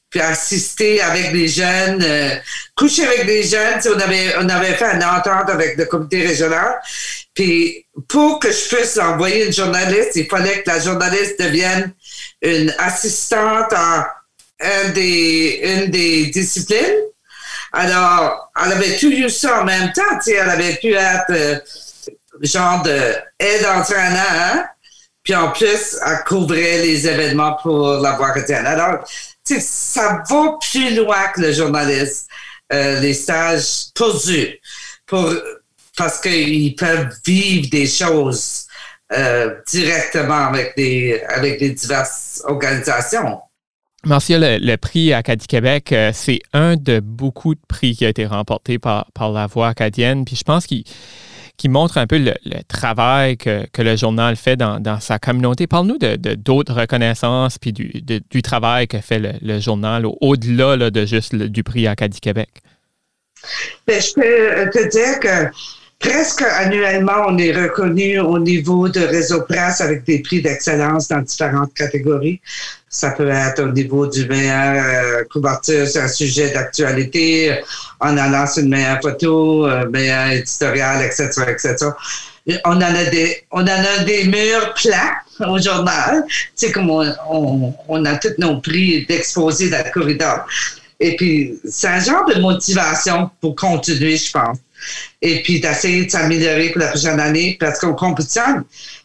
puis 0.10 0.20
assisté 0.20 1.02
avec 1.02 1.32
des 1.32 1.48
jeunes, 1.48 2.04
euh, 2.04 2.36
couché 2.76 3.06
avec 3.06 3.26
des 3.26 3.44
jeunes. 3.44 3.80
On 3.96 4.00
avait, 4.00 4.34
on 4.40 4.50
avait 4.50 4.74
fait 4.74 4.96
une 4.96 5.04
entente 5.04 5.50
avec 5.50 5.78
le 5.78 5.86
comité 5.86 6.26
régional. 6.26 6.80
Puis 7.34 7.86
pour 8.08 8.40
que 8.40 8.52
je 8.52 8.76
puisse 8.76 8.98
envoyer 8.98 9.48
une 9.48 9.54
journaliste, 9.54 10.16
il 10.16 10.28
fallait 10.28 10.64
que 10.64 10.70
la 10.70 10.80
journaliste 10.80 11.40
devienne 11.40 11.94
une 12.42 12.74
assistante 12.78 13.74
à 13.74 14.14
une 14.60 14.94
des, 14.94 15.60
une 15.64 15.92
des 15.92 16.28
disciplines. 16.28 17.06
Alors, 17.74 18.52
elle 18.64 18.74
avait 18.74 18.98
tout 18.98 19.12
eu 19.12 19.30
ça 19.30 19.62
en 19.62 19.64
même 19.64 19.92
temps, 19.94 20.18
tu 20.18 20.32
sais, 20.32 20.34
elle 20.34 20.50
avait 20.50 20.76
pu 20.76 20.94
être 20.94 21.30
euh, 21.30 21.60
genre 22.42 22.84
de 22.84 23.16
aide 23.40 23.66
entraîneur, 23.66 24.66
puis 25.24 25.36
en 25.36 25.52
plus, 25.52 25.98
elle 26.06 26.24
couvrait 26.26 26.80
les 26.80 27.08
événements 27.08 27.58
pour 27.62 27.88
la 28.00 28.14
voix 28.14 28.32
chrétienne. 28.32 28.66
Alors, 28.66 29.06
tu 29.46 29.56
sais, 29.56 29.62
ça 29.62 30.24
va 30.30 30.58
plus 30.60 30.96
loin 30.96 31.28
que 31.34 31.42
le 31.42 31.54
journaliste, 31.54 32.28
euh, 32.74 33.00
les 33.00 33.14
stages 33.14 33.92
pour 33.96 34.20
pour 35.06 35.34
parce 35.98 36.20
qu'ils 36.20 36.76
peuvent 36.76 37.14
vivre 37.26 37.70
des 37.70 37.88
choses 37.88 38.66
euh, 39.14 39.56
directement 39.68 40.48
avec 40.48 40.76
des, 40.76 41.22
avec 41.28 41.62
diverses 41.74 42.42
organisations. 42.46 43.40
Marcia, 44.04 44.38
le, 44.40 44.76
prix 44.78 45.14
Acadie 45.14 45.46
Québec, 45.46 45.92
euh, 45.92 46.12
c'est 46.14 46.40
un 46.54 46.76
de 46.76 47.00
beaucoup 47.00 47.54
de 47.54 47.62
prix 47.68 47.96
qui 47.96 48.06
a 48.06 48.10
été 48.10 48.26
remporté 48.26 48.80
par, 48.80 49.06
par 49.14 49.32
la 49.32 49.46
voix 49.46 49.68
acadienne. 49.68 50.26
Puis 50.26 50.36
je 50.36 50.44
pense 50.44 50.66
qu'il 50.66 50.84
qui 51.62 51.70
montre 51.70 52.00
un 52.00 52.08
peu 52.08 52.18
le, 52.18 52.34
travail 52.68 53.38
que, 53.38 53.68
le 53.78 53.96
journal 53.96 54.36
fait 54.36 54.56
dans, 54.56 55.00
sa 55.00 55.20
communauté. 55.20 55.68
Parle-nous 55.68 56.00
de, 56.00 56.16
d'autres 56.34 56.74
reconnaissances 56.74 57.60
puis 57.60 57.72
du, 57.72 58.02
du, 58.02 58.42
travail 58.42 58.88
que 58.88 59.00
fait 59.00 59.20
le, 59.20 59.60
journal 59.60 60.08
au-delà 60.22 60.90
de 60.90 61.06
juste 61.06 61.36
du 61.36 61.64
prix 61.64 61.86
Acadie 61.86 62.20
Québec. 62.20 62.50
Ben, 63.86 64.02
je 64.02 64.14
peux 64.14 64.70
te 64.72 64.90
dire 64.90 65.20
que 65.20 65.56
presque 66.02 66.42
annuellement, 66.42 67.26
on 67.28 67.38
est 67.38 67.54
reconnu 67.54 68.20
au 68.20 68.40
niveau 68.40 68.90
de 68.90 69.00
réseau 69.00 69.42
presse 69.44 69.82
avec 69.82 70.04
des 70.04 70.20
prix 70.20 70.42
d'excellence 70.42 71.08
dans 71.08 71.20
différentes 71.22 71.74
catégories. 71.74 72.42
Ça 72.90 73.12
peut 73.12 73.30
être 73.30 73.64
au 73.64 73.72
niveau 73.72 74.08
du 74.08 74.28
meilleur 74.28 74.84
euh, 74.84 75.24
couverture 75.32 75.88
sur 75.88 76.02
un 76.02 76.08
sujet 76.08 76.50
d'actualité, 76.52 77.62
en 78.00 78.18
allant 78.18 78.48
sur 78.48 78.64
une 78.64 78.70
meilleure 78.70 79.00
photo, 79.02 79.68
euh, 79.68 79.88
meilleur 79.90 80.32
éditorial, 80.32 81.06
etc., 81.06 81.30
etc. 81.48 81.76
On 82.66 82.76
en 82.76 82.82
a 82.82 83.06
des, 83.06 83.44
on 83.52 83.62
en 83.62 83.68
a 83.68 84.04
des 84.04 84.26
murs 84.26 84.74
plats 84.74 85.48
au 85.48 85.60
journal. 85.60 86.26
C'est 86.56 86.72
comme 86.72 86.90
on, 86.90 87.74
on, 87.88 88.06
a 88.06 88.16
tous 88.18 88.34
nos 88.40 88.60
prix 88.60 89.06
d'exposés 89.06 89.70
dans 89.70 89.86
le 89.86 89.92
corridor. 89.92 90.46
Et 91.00 91.16
puis, 91.16 91.60
c'est 91.70 91.88
un 91.88 92.00
genre 92.00 92.26
de 92.26 92.42
motivation 92.42 93.30
pour 93.40 93.56
continuer, 93.56 94.18
je 94.18 94.32
pense 94.32 94.58
et 95.22 95.42
puis 95.44 95.60
d'essayer 95.60 96.06
de 96.06 96.12
s'améliorer 96.12 96.70
pour 96.70 96.82
la 96.82 96.88
prochaine 96.88 97.20
année 97.20 97.58
parce 97.60 97.80
qu'on 97.80 97.94
compétitionne 97.94 98.64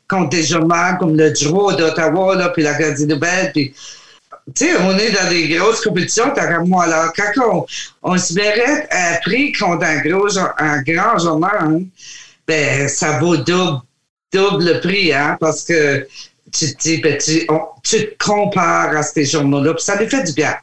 contre 0.09 0.31
des 0.31 0.45
journaux 0.45 0.99
comme 0.99 1.17
le 1.17 1.35
Giro 1.35 1.73
d'Ottawa, 1.73 2.51
puis 2.55 2.63
la 2.63 2.75
Gazette 2.75 3.09
Nouvelle, 3.09 3.53
puis 3.53 3.75
tu 4.55 4.65
sais, 4.65 4.77
on 4.81 4.97
est 4.97 5.11
dans 5.11 5.29
des 5.29 5.49
grosses 5.49 5.81
compétitions, 5.81 6.31
tant 6.31 6.65
moi. 6.65 6.85
Alors, 6.85 7.13
quand 7.13 7.67
on, 8.03 8.17
se 8.17 8.33
mérite 8.35 8.87
un 8.93 9.17
prix 9.25 9.53
contre 9.53 9.85
un, 9.85 10.01
gros, 10.03 10.39
un 10.59 10.83
grand 10.83 11.19
journal, 11.19 11.59
hein, 11.61 11.81
ben, 12.47 12.89
ça 12.89 13.19
vaut 13.19 13.37
double, 13.37 13.81
double 14.33 14.65
le 14.65 14.81
prix, 14.81 15.13
hein, 15.13 15.37
parce 15.41 15.65
que 15.65 16.07
tu 16.53 16.75
te 16.75 16.81
dis, 16.81 16.99
ben, 16.99 17.19
tu, 17.19 17.45
tu 17.83 17.97
te 18.07 18.25
compares 18.25 18.97
à 18.97 19.03
ces 19.03 19.25
journaux-là, 19.25 19.75
puis 19.75 19.83
ça 19.83 19.97
lui 19.97 20.09
fait 20.09 20.23
du 20.23 20.33
bien. 20.33 20.55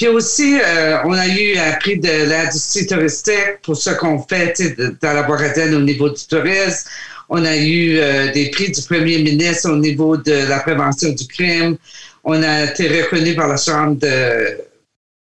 Puis 0.00 0.08
aussi, 0.08 0.58
euh, 0.58 0.96
on 1.04 1.12
a 1.12 1.26
eu 1.28 1.58
un 1.58 1.72
prix 1.72 1.98
de 1.98 2.24
l'industrie 2.24 2.86
touristique 2.86 3.60
pour 3.62 3.76
ce 3.76 3.90
qu'on 3.90 4.18
fait 4.22 4.54
dans 5.02 5.12
la 5.12 5.24
Boisradienne 5.24 5.74
au 5.74 5.80
niveau 5.80 6.08
du 6.08 6.26
tourisme. 6.26 6.88
On 7.28 7.44
a 7.44 7.54
eu 7.54 7.98
euh, 7.98 8.32
des 8.32 8.48
prix 8.48 8.70
du 8.70 8.80
premier 8.80 9.18
ministre 9.18 9.70
au 9.70 9.76
niveau 9.76 10.16
de 10.16 10.48
la 10.48 10.60
prévention 10.60 11.10
du 11.10 11.26
crime. 11.26 11.76
On 12.24 12.42
a 12.42 12.64
été 12.64 12.88
reconnu 13.02 13.34
par 13.34 13.48
la 13.48 13.58
Chambre 13.58 13.96
de 13.96 14.56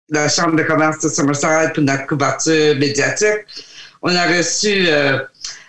la 0.09 0.27
Chambre 0.27 0.57
de 0.57 0.63
commerce 0.63 0.99
de 0.99 1.07
Somerset 1.07 1.71
pour 1.73 1.85
notre 1.85 2.05
couverture 2.05 2.75
médiatique. 2.75 3.45
On 4.01 4.13
a 4.13 4.27
reçu 4.27 4.85
euh, 4.89 5.19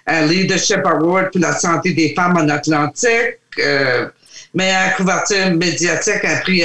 un 0.08 0.26
Leadership 0.26 0.84
Award 0.84 1.30
pour 1.30 1.40
la 1.40 1.54
santé 1.54 1.92
des 1.92 2.14
femmes 2.16 2.36
en 2.36 2.48
Atlantique, 2.48 3.38
meilleure 4.54 4.96
couverture 4.96 5.52
médiatique, 5.52 6.24
un 6.24 6.40
prix 6.40 6.64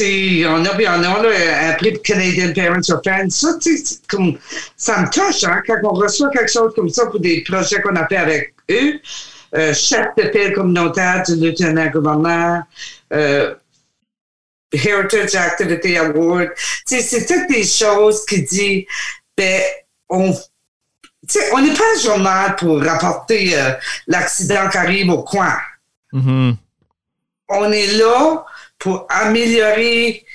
Éloise 0.00 0.46
on 0.46 0.64
a, 0.64 0.98
on 0.98 1.24
a 1.24 1.70
un 1.70 1.74
prix 1.74 2.00
Canadian 2.02 2.52
Parents 2.52 2.90
or 2.90 3.00
Fans. 3.04 3.30
Ça, 3.30 3.58
comme, 4.08 4.38
ça 4.76 5.02
me 5.02 5.10
touche 5.10 5.44
hein, 5.44 5.62
quand 5.66 5.78
on 5.84 5.94
reçoit 5.94 6.30
quelque 6.30 6.50
chose 6.50 6.72
comme 6.74 6.88
ça 6.88 7.06
pour 7.06 7.20
des 7.20 7.42
projets 7.42 7.80
qu'on 7.80 7.96
a 7.96 8.06
fait 8.06 8.16
avec 8.16 8.54
eux. 8.70 9.00
Euh, 9.56 9.74
chef 9.74 10.14
de 10.16 10.28
paix 10.28 10.52
communautaire 10.52 11.24
du 11.24 11.34
lieutenant-gouverneur, 11.34 12.62
euh, 13.12 13.54
Heritage 14.72 15.34
Activity 15.34 15.96
Award. 15.96 16.50
C'est 16.86 17.26
toutes 17.26 17.48
des 17.48 17.64
choses 17.64 18.24
qui 18.26 18.42
disent, 18.42 18.84
ben, 19.36 19.62
on 20.08 20.32
on 21.52 21.60
n'est 21.60 21.74
pas 21.74 21.84
un 21.96 22.00
journal 22.00 22.56
pour 22.56 22.80
rapporter 22.82 23.58
euh, 23.58 23.72
l'accident 24.06 24.68
qui 24.70 24.78
arrive 24.78 25.10
au 25.10 25.22
coin. 25.22 25.56
Mm-hmm. 26.12 26.56
On 27.48 27.72
est 27.72 27.92
là 27.98 28.44
pour 28.80 29.06
améliorer 29.08 30.26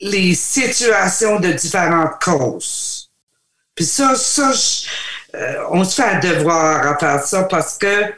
les 0.00 0.34
situations 0.34 1.40
de 1.40 1.50
différentes 1.52 2.22
causes. 2.22 3.10
Puis 3.74 3.86
ça, 3.86 4.14
ça 4.14 4.52
euh, 5.34 5.64
on 5.70 5.82
se 5.84 6.00
fait 6.00 6.08
un 6.08 6.20
devoir 6.20 6.86
à 6.86 6.98
faire 6.98 7.20
ça 7.24 7.42
parce 7.44 7.76
que 7.76 8.12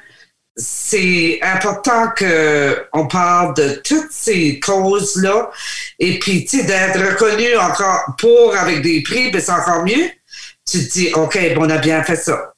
c'est 0.54 1.38
important 1.42 2.08
qu'on 2.16 3.06
parle 3.08 3.54
de 3.54 3.80
toutes 3.84 4.10
ces 4.10 4.58
causes-là 4.60 5.50
et 5.98 6.18
puis, 6.18 6.44
tu 6.44 6.58
sais, 6.58 6.64
d'être 6.64 6.98
reconnu 6.98 7.56
encore 7.56 8.14
pour 8.18 8.56
avec 8.56 8.82
des 8.82 9.02
prix, 9.02 9.30
ben, 9.30 9.40
c'est 9.40 9.52
encore 9.52 9.84
mieux. 9.84 10.10
Tu 10.70 10.86
te 10.86 10.92
dis, 10.92 11.12
OK, 11.14 11.38
bon, 11.54 11.66
on 11.66 11.70
a 11.70 11.78
bien 11.78 12.02
fait 12.02 12.16
ça. 12.16 12.54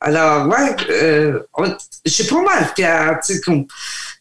Alors, 0.00 0.46
ouais, 0.48 0.76
euh, 0.90 1.40
je 2.04 2.10
suis 2.10 2.24
pas 2.24 2.42
mal 2.42 2.72
fière, 2.74 3.18
tu 3.24 3.34
sais, 3.34 3.40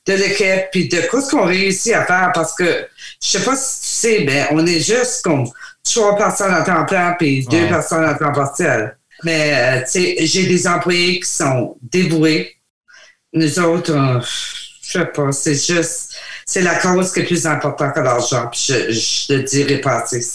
de 0.09 0.15
l'équipe, 0.15 0.71
puis 0.71 0.87
de 0.87 1.01
quoi 1.01 1.21
ce 1.21 1.29
qu'on 1.29 1.45
réussit 1.45 1.93
à 1.93 2.03
faire, 2.03 2.31
parce 2.33 2.55
que 2.55 2.87
je 3.21 3.27
sais 3.27 3.43
pas 3.43 3.55
si 3.55 3.79
tu 3.79 3.87
sais, 3.87 4.23
mais 4.25 4.47
on 4.51 4.65
est 4.65 4.79
juste 4.79 5.21
comme 5.23 5.47
trois 5.83 6.15
personnes 6.15 6.53
à 6.53 6.63
temps 6.63 6.85
plein, 6.85 7.13
puis 7.17 7.45
deux 7.45 7.67
personnes 7.67 8.05
à 8.05 8.15
temps 8.15 8.31
partiel. 8.31 8.97
Mais, 9.23 9.53
euh, 9.53 9.81
tu 9.81 9.91
sais, 9.91 10.15
j'ai 10.25 10.47
des 10.47 10.67
employés 10.67 11.19
qui 11.19 11.29
sont 11.29 11.77
dévoués. 11.81 12.55
Nous 13.33 13.59
autres, 13.59 13.91
euh, 13.91 14.19
je 14.81 14.99
sais 14.99 15.05
pas, 15.05 15.31
c'est 15.31 15.53
juste, 15.53 16.15
c'est 16.45 16.61
la 16.61 16.75
cause 16.75 17.11
qui 17.13 17.19
est 17.19 17.25
plus 17.25 17.45
importante 17.45 17.93
que 17.93 17.99
l'argent, 17.99 18.47
puis 18.51 18.61
je, 18.67 18.91
je 18.91 19.33
le 19.33 19.43
dirai 19.43 19.77
pas 19.77 20.01
assez. 20.01 20.25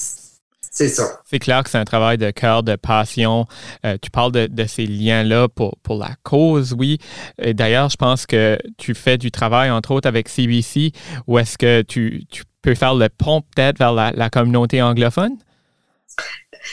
C'est 0.75 0.88
ça. 0.88 1.21
C'est 1.25 1.38
clair 1.38 1.62
que 1.62 1.71
c'est 1.71 1.78
un 1.78 1.85
travail 1.85 2.19
de 2.19 2.33
cœur, 2.33 2.64
de 2.64 2.75
passion. 2.75 3.47
Euh, 3.87 3.97
tu 4.02 4.11
parles 4.11 4.33
de, 4.33 4.66
ces 4.66 4.87
liens-là 4.87 5.47
pour, 5.49 5.78
pour 5.85 5.97
la 5.97 6.16
cause, 6.25 6.75
oui. 6.76 6.99
D'ailleurs, 7.38 7.88
je 7.90 7.97
pense 7.97 8.26
que 8.26 8.59
tu 8.76 8.93
fais 8.93 9.16
du 9.16 9.31
travail, 9.31 9.71
entre 9.71 9.93
autres, 9.93 10.09
avec 10.09 10.28
CBC, 10.28 10.90
ou 11.28 11.38
est-ce 11.38 11.57
que 11.57 11.83
tu, 11.83 12.26
peux 12.61 12.75
faire 12.75 12.97
le 12.97 13.09
pont 13.09 13.43
peut-être 13.54 13.78
vers 13.78 13.93
la, 13.93 14.31
communauté 14.31 14.83
anglophone? 14.83 15.37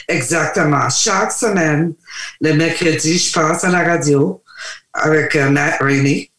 Exactement. 0.07 0.89
Chaque 0.89 1.31
semaine, 1.31 1.93
le 2.39 2.53
mercredi, 2.53 3.19
je 3.19 3.31
passe 3.31 3.63
à 3.63 3.69
la 3.69 3.83
radio 3.83 4.41
avec 4.93 5.35
euh, 5.35 5.51
Matt 5.51 5.79
Rainey 5.79 6.31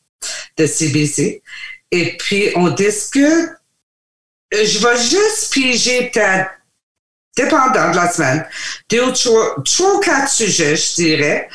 de 0.57 0.67
CBC. 0.67 1.43
Et 1.93 2.17
puis, 2.17 2.49
on 2.57 2.71
discute. 2.71 3.51
Je 4.51 4.79
vais 4.87 4.97
juste 4.97 5.53
piger 5.53 6.11
peut-être 6.13 6.51
dépendant 7.37 7.91
de 7.91 7.97
la 7.97 8.11
semaine, 8.11 8.47
deux 8.91 9.05
ou 9.05 9.13
trois, 9.13 9.57
trois 9.65 10.01
quatre 10.01 10.29
sujets, 10.29 10.77
je 10.77 10.95
dirais, 10.95 11.49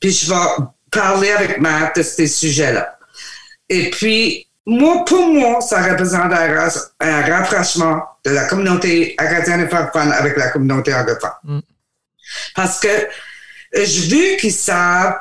puis 0.00 0.10
je 0.10 0.28
vais 0.28 0.64
parler 0.90 1.30
avec 1.30 1.58
Matt 1.58 1.96
de 1.96 2.02
ces 2.02 2.26
sujets-là. 2.26 2.98
Et 3.68 3.90
puis, 3.90 4.46
moi, 4.66 5.04
pour 5.04 5.26
moi, 5.26 5.60
ça 5.60 5.82
représente 5.82 6.32
un, 7.00 7.22
rapprochement 7.22 8.02
de 8.24 8.30
la 8.30 8.44
communauté 8.44 9.14
acadienne 9.18 9.62
et 9.62 9.68
francophone 9.68 10.12
avec 10.12 10.36
la 10.36 10.50
communauté 10.50 10.94
anglophone. 10.94 11.30
Mm. 11.42 11.60
Parce 12.54 12.78
que 12.78 12.88
euh, 12.88 13.86
je 13.86 14.14
veux 14.14 14.36
qu'ils 14.36 14.52
savent 14.52 15.18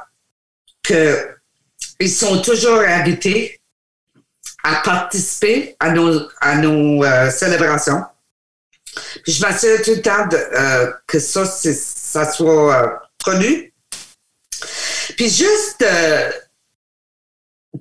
qu'ils 0.84 2.12
sont 2.12 2.42
toujours 2.42 2.82
invités 2.82 3.60
à 4.64 4.76
participer 4.84 5.76
à 5.80 5.92
nos, 5.92 6.30
à 6.40 6.56
nos 6.58 7.04
euh, 7.04 7.32
célébrations 7.32 8.04
puis 9.24 9.34
je 9.34 9.42
m'assure 9.42 9.82
tout 9.82 9.92
le 9.92 10.02
temps 10.02 10.28
euh, 10.34 10.92
que 11.08 11.20
ça, 11.20 11.46
ça 11.46 12.32
soit 12.32 12.76
euh, 12.76 12.88
connu. 13.24 13.74
Puis 15.16 15.30
juste, 15.30 15.82
euh, 15.82 16.32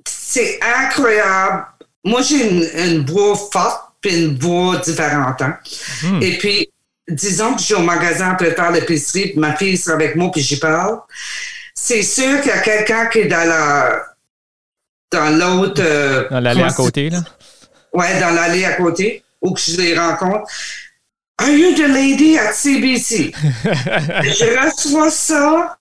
c'est 0.07 0.59
incroyable. 0.61 1.65
Moi, 2.03 2.21
j'ai 2.21 2.89
une, 2.89 3.05
voix 3.05 3.35
forte 3.35 3.93
puis 4.01 4.23
une 4.23 4.39
voix 4.39 4.77
différente. 4.77 5.41
Hein. 5.41 5.59
Hmm. 6.03 6.21
Et 6.21 6.37
puis, 6.37 6.71
disons 7.07 7.53
que 7.53 7.59
je 7.59 7.65
suis 7.65 7.73
au 7.75 7.81
magasin 7.81 8.33
pour 8.35 8.47
faire 8.47 8.71
l'épicerie, 8.71 9.29
puis 9.29 9.39
ma 9.39 9.55
fille 9.55 9.77
sera 9.77 9.95
avec 9.95 10.15
moi, 10.15 10.31
puis 10.31 10.41
j'y 10.41 10.57
parle. 10.57 10.99
C'est 11.75 12.01
sûr 12.01 12.41
qu'il 12.41 12.49
y 12.49 12.53
a 12.53 12.59
quelqu'un 12.59 13.07
qui 13.07 13.19
est 13.19 13.25
dans 13.25 13.47
la 13.47 14.05
dans 15.11 15.29
l'autre... 15.29 16.29
dans 16.29 16.39
l'allée 16.39 16.63
à 16.63 16.71
côté, 16.71 17.09
là? 17.09 17.19
Ouais, 17.93 18.17
dans 18.21 18.29
l'allée 18.29 18.63
à 18.63 18.73
côté, 18.73 19.25
où 19.41 19.53
que 19.53 19.59
je 19.59 19.75
les 19.75 19.97
rencontre. 19.97 20.49
Are 21.39 21.51
you 21.51 21.75
the 21.75 21.87
lady 21.87 22.37
at 22.37 22.53
CBC? 22.53 23.33
je 23.63 24.65
reçois 24.65 25.09
ça. 25.09 25.77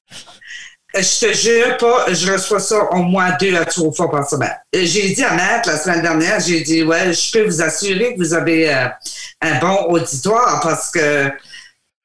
Je 0.94 1.26
te 1.26 1.32
jure 1.32 1.76
pas, 1.76 2.12
je 2.12 2.32
reçois 2.32 2.58
ça 2.58 2.82
au 2.92 3.02
moins 3.02 3.36
deux 3.38 3.54
à 3.54 3.64
trois 3.64 3.92
fois 3.92 4.10
par 4.10 4.28
semaine. 4.28 4.56
J'ai 4.72 5.10
dit 5.14 5.22
à 5.22 5.34
Matt 5.34 5.66
la 5.66 5.78
semaine 5.78 6.02
dernière, 6.02 6.40
j'ai 6.40 6.62
dit, 6.62 6.82
ouais, 6.82 7.12
je 7.12 7.30
peux 7.30 7.44
vous 7.44 7.62
assurer 7.62 8.14
que 8.14 8.18
vous 8.18 8.34
avez 8.34 8.74
euh, 8.74 8.88
un 9.40 9.58
bon 9.60 9.86
auditoire 9.90 10.60
parce 10.60 10.90
que 10.90 11.30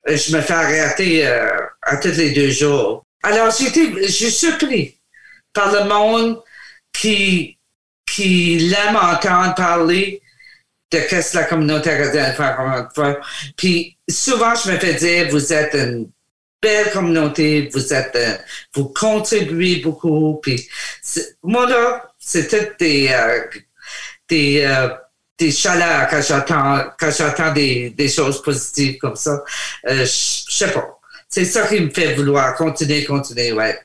je 0.05 0.35
me 0.35 0.41
fais 0.41 0.53
arrêter 0.53 1.25
à 1.25 1.97
tous 1.97 2.09
les 2.09 2.31
deux 2.31 2.51
jours. 2.51 3.03
Alors, 3.23 3.49
j'étais, 3.49 3.91
je 4.03 4.11
suis 4.11 4.31
surpris 4.31 4.99
par 5.51 5.71
le 5.71 5.89
monde 5.89 6.43
qui, 6.93 7.57
qui 8.05 8.59
l'aime 8.59 8.95
entendre 8.95 9.55
parler 9.55 10.21
de 10.91 10.99
qu'est-ce 10.99 11.33
que 11.33 11.37
la 11.37 11.43
communauté 11.45 11.89
acadienne 11.89 12.35
fait. 12.35 13.17
Puis 13.57 13.97
souvent, 14.09 14.53
je 14.55 14.71
me 14.71 14.77
fais 14.77 14.93
dire, 14.93 15.29
vous 15.29 15.51
êtes 15.51 15.73
une 15.73 16.09
belle 16.61 16.91
communauté, 16.91 17.69
vous 17.73 17.93
êtes, 17.93 18.15
euh, 18.15 18.37
vous 18.73 18.89
contribuez 18.89 19.77
beaucoup. 19.77 20.39
Puis 20.41 20.67
moi 21.43 21.69
là, 21.69 22.11
c'est 22.19 22.77
des, 22.79 23.09
euh, 23.11 23.41
des, 24.27 24.61
euh, 24.61 24.89
des 25.37 25.51
chaleurs 25.51 26.07
quand 26.09 26.21
j'entends 26.21 26.85
quand 26.99 27.11
j'entends 27.11 27.53
des, 27.53 27.91
des 27.91 28.07
choses 28.07 28.41
positives 28.41 28.97
comme 28.97 29.15
ça. 29.15 29.43
je 29.87 30.05
sais 30.05 30.71
pas. 30.71 30.99
C'est 31.29 31.45
ça 31.45 31.67
qui 31.67 31.81
me 31.81 31.89
fait 31.89 32.13
vouloir 32.15 32.55
continuer, 32.55 33.03
continuer, 33.03 33.51
ouais. 33.51 33.77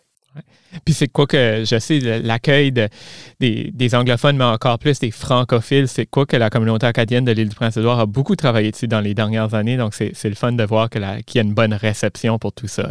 Puis 0.85 0.95
c'est 0.95 1.09
quoi 1.09 1.27
que 1.27 1.65
je 1.65 1.79
sais, 1.79 1.99
l'accueil 1.99 2.73
des, 2.73 3.71
des, 3.73 3.95
anglophones, 3.95 4.37
mais 4.37 4.45
encore 4.45 4.79
plus 4.79 4.99
des 4.99 5.11
francophiles, 5.11 5.89
c'est 5.89 6.07
quoi 6.07 6.27
que 6.27 6.37
la 6.37 6.51
communauté 6.51 6.87
acadienne 6.87 7.25
de 7.25 7.33
l'île 7.33 7.49
du 7.49 7.57
Prince-Édouard 7.57 8.01
a 8.01 8.07
beaucoup 8.07 8.37
travaillé 8.37 8.71
dessus 8.71 8.89
dans 8.89 9.01
les 9.01 9.15
dernières 9.15 9.55
années. 9.55 9.77
Donc 9.77 9.95
c'est 9.95 10.29
le 10.29 10.35
fun 10.35 10.53
de 10.53 10.65
voir 10.65 10.89
qu'il 10.89 11.03
y 11.03 11.39
a 11.39 11.43
une 11.43 11.55
bonne 11.55 11.75
réception 11.75 12.39
pour 12.39 12.53
tout 12.53 12.69
ça. 12.69 12.89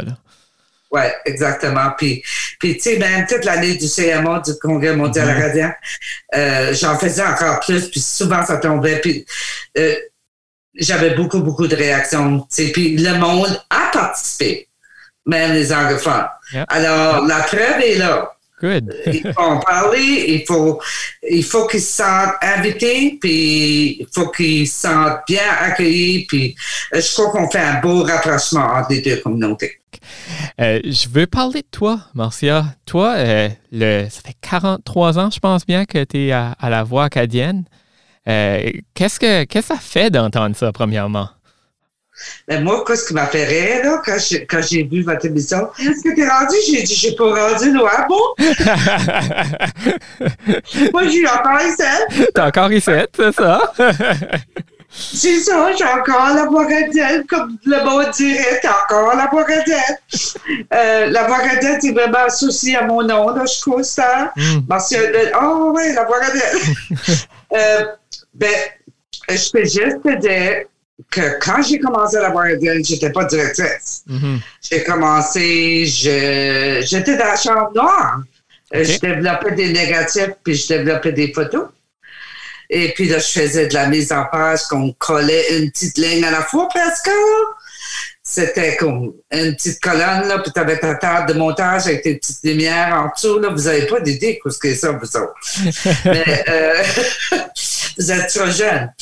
Oui, 0.92 1.02
exactement. 1.24 1.92
Puis, 1.96 2.22
puis 2.58 2.74
tu 2.74 2.82
sais, 2.82 2.98
même 2.98 3.24
toute 3.26 3.44
l'année 3.44 3.76
du 3.76 3.86
CMA, 3.86 4.40
du 4.40 4.52
Congrès 4.60 4.96
mondial 4.96 5.28
mm-hmm. 5.28 5.36
acadien, 5.36 5.74
euh, 6.34 6.74
j'en 6.74 6.98
faisais 6.98 7.22
encore 7.22 7.60
plus, 7.60 7.88
puis 7.88 8.00
souvent 8.00 8.44
ça 8.44 8.56
tombait. 8.56 9.00
Puis 9.00 9.24
euh, 9.78 9.94
j'avais 10.74 11.14
beaucoup, 11.14 11.40
beaucoup 11.40 11.68
de 11.68 11.76
réactions. 11.76 12.46
Puis 12.50 12.96
le 12.96 13.18
monde 13.18 13.62
a 13.70 13.90
participé 13.92 14.69
même 15.26 15.52
les 15.52 15.72
anglophones. 15.72 16.28
Alors, 16.68 17.26
la 17.26 17.40
preuve 17.40 17.80
est 17.82 17.98
là. 17.98 18.32
Good. 18.60 18.94
il 19.06 19.32
faut 19.32 19.40
en 19.40 19.58
parler, 19.58 20.24
il 20.28 20.44
faut, 20.46 20.80
il 21.28 21.42
faut 21.42 21.66
qu'ils 21.66 21.80
se 21.80 22.02
sentent 22.02 22.34
invités, 22.42 23.16
puis 23.18 24.00
il 24.00 24.06
faut 24.12 24.28
qu'ils 24.28 24.68
se 24.68 24.82
sentent 24.82 25.20
bien 25.26 25.42
accueillis, 25.60 26.26
puis 26.26 26.54
euh, 26.94 27.00
je 27.00 27.12
crois 27.14 27.30
qu'on 27.30 27.50
fait 27.50 27.58
un 27.60 27.80
beau 27.80 28.02
rapprochement 28.02 28.66
entre 28.66 28.90
les 28.90 29.00
deux 29.00 29.16
communautés. 29.16 29.80
Euh, 30.60 30.78
je 30.84 31.08
veux 31.08 31.26
parler 31.26 31.62
de 31.62 31.68
toi, 31.70 32.00
Marcia. 32.14 32.66
Toi, 32.84 33.14
euh, 33.16 33.48
le, 33.72 34.06
ça 34.10 34.20
fait 34.26 34.36
43 34.42 35.18
ans, 35.18 35.30
je 35.30 35.40
pense 35.40 35.64
bien, 35.64 35.86
que 35.86 36.04
tu 36.04 36.26
es 36.26 36.32
à, 36.32 36.54
la 36.62 36.82
voix 36.82 37.04
acadienne. 37.04 37.64
qu'est-ce, 38.26 39.18
que, 39.18 39.44
qu'est-ce 39.44 39.68
que 39.68 39.74
ça 39.74 39.80
fait 39.80 40.10
d'entendre 40.10 40.54
ça, 40.54 40.70
premièrement? 40.70 41.30
Mais 42.48 42.60
moi, 42.60 42.84
qu'est-ce 42.86 43.08
qui 43.08 43.14
m'a 43.14 43.26
fait 43.26 43.44
rire, 43.44 43.84
là, 43.84 44.00
quand, 44.04 44.16
quand 44.48 44.62
j'ai 44.62 44.84
vu 44.84 45.02
votre 45.02 45.26
émission? 45.26 45.68
Est-ce 45.78 46.02
que 46.02 46.14
t'es 46.14 46.28
rendu? 46.28 46.54
J'ai 46.66 46.82
dit, 46.82 46.94
j'ai 46.94 47.14
pas 47.14 47.48
rendu 47.48 47.72
loin, 47.72 48.06
bon? 48.08 48.20
moi, 50.92 51.08
j'ai 51.08 51.26
encore 51.26 51.60
ici. 51.60 51.82
T'es 52.34 52.40
encore 52.40 52.72
ici, 52.72 52.90
c'est 53.16 53.32
ça? 53.32 53.72
c'est 54.90 55.38
ça, 55.38 55.72
j'ai 55.76 55.84
encore 55.84 56.34
la 56.34 56.46
voix 56.46 56.66
comme 57.28 57.56
le 57.64 57.84
mot 57.84 58.02
dirait, 58.10 58.58
t'as 58.60 58.82
encore 58.82 59.14
la 59.14 59.26
voix 59.26 59.46
euh, 60.74 61.10
la 61.10 61.26
voix 61.26 61.38
est 61.44 61.92
vraiment 61.92 62.24
associée 62.26 62.76
à 62.76 62.84
mon 62.84 63.02
nom, 63.02 63.30
là, 63.30 63.44
je 63.46 63.60
crois, 63.60 63.84
ça. 63.84 64.32
Mm. 64.36 64.60
Oh, 65.40 65.72
oui, 65.76 65.92
la 65.94 66.04
voix 66.04 66.18
euh, 67.54 67.84
ben, 68.34 68.54
je 69.28 69.50
peux 69.50 69.64
juste 69.64 70.02
te 70.02 70.18
dire, 70.18 70.64
que 71.10 71.38
quand 71.40 71.62
j'ai 71.62 71.78
commencé 71.78 72.16
à 72.16 72.22
la 72.22 72.34
je 72.54 72.82
j'étais 72.82 73.10
pas 73.10 73.24
directrice. 73.24 74.02
Mm-hmm. 74.08 74.38
J'ai 74.70 74.84
commencé, 74.84 75.84
j'étais 75.86 77.16
dans 77.16 77.24
la 77.26 77.36
chambre 77.36 77.70
noire. 77.74 78.20
Euh, 78.74 78.84
je 78.84 78.98
développais 78.98 79.52
des 79.52 79.72
négatifs, 79.72 80.34
puis 80.44 80.54
je 80.54 80.68
développais 80.68 81.12
des 81.12 81.32
photos. 81.32 81.68
Et 82.68 82.92
puis 82.94 83.08
là, 83.08 83.18
je 83.18 83.26
faisais 83.26 83.66
de 83.66 83.74
la 83.74 83.88
mise 83.88 84.12
en 84.12 84.24
page 84.26 84.62
qu'on 84.68 84.92
collait 84.92 85.58
une 85.58 85.70
petite 85.72 85.98
ligne 85.98 86.24
à 86.24 86.30
la 86.30 86.42
fois 86.42 86.68
presque. 86.68 87.10
C'était 88.22 88.76
comme 88.76 89.12
une 89.32 89.56
petite 89.56 89.80
colonne, 89.80 90.28
là, 90.28 90.38
puis 90.38 90.52
tu 90.52 90.60
avais 90.60 90.78
ta 90.78 90.94
table 90.94 91.32
de 91.32 91.38
montage 91.38 91.86
avec 91.86 92.02
tes 92.02 92.14
petites 92.14 92.44
lumières 92.44 92.94
en 92.94 93.12
dessous. 93.12 93.40
Là. 93.40 93.48
Vous 93.48 93.62
n'avez 93.62 93.86
pas 93.86 93.98
d'idée 93.98 94.40
de 94.44 94.50
ce 94.50 94.58
que 94.58 94.68
c'est 94.68 94.76
ça, 94.76 94.92
vous 94.92 95.16
autres. 95.16 95.34
Mais 96.04 96.44
euh, 96.48 96.82
vous 97.98 98.12
êtes 98.12 98.28
trop 98.28 98.48
jeune. 98.48 98.92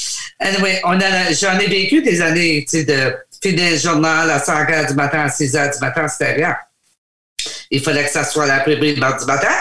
Anyway, 0.41 0.81
on 0.85 1.01
a, 1.01 1.33
j'en 1.33 1.59
ai 1.59 1.67
vécu 1.67 2.01
des 2.03 2.21
années, 2.21 2.65
tu 2.69 2.79
sais, 2.79 2.85
de 2.85 3.17
finir 3.43 3.73
le 3.73 3.77
journal 3.77 4.31
à 4.31 4.39
5 4.39 4.71
h 4.71 4.89
du 4.89 4.95
matin, 4.95 5.21
à 5.25 5.29
6 5.29 5.55
h 5.55 5.75
du 5.75 5.81
matin, 5.81 6.07
c'était 6.07 6.35
rien. 6.35 6.57
Il 7.71 7.83
fallait 7.83 8.05
que 8.05 8.11
ça 8.11 8.25
soit 8.25 8.47
l'après-midi 8.47 8.95
du 8.95 9.01
matin. 9.01 9.55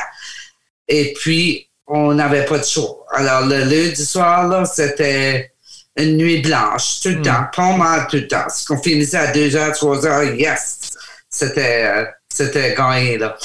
Et 0.88 1.13
puis, 1.13 1.70
on 1.88 2.13
n'avait 2.13 2.46
pas 2.46 2.60
de 2.60 2.63
show. 2.63 3.04
Alors, 3.12 3.46
le 3.46 3.60
lundi 3.60 4.06
soir, 4.06 4.48
là, 4.48 4.66
c'était 4.66 5.52
une 5.98 6.18
nuit 6.18 6.42
blanche, 6.42 7.02
tout 7.02 7.10
le 7.10 7.16
hmm. 7.16 7.24
temps, 7.24 7.44
pas 7.56 7.76
mal 7.76 8.08
tout 8.08 8.18
le 8.18 8.28
temps. 8.28 8.48
Si 8.50 8.72
on 8.72 8.82
finissait 8.82 9.18
à 9.18 9.32
2 9.32 9.50
h, 9.50 9.74
3 9.74 9.98
h, 10.02 10.36
yes! 10.36 10.92
C'était, 11.30 11.86
euh, 11.86 12.06
c'était 12.30 12.76
gagné, 12.76 13.18
là. 13.18 13.36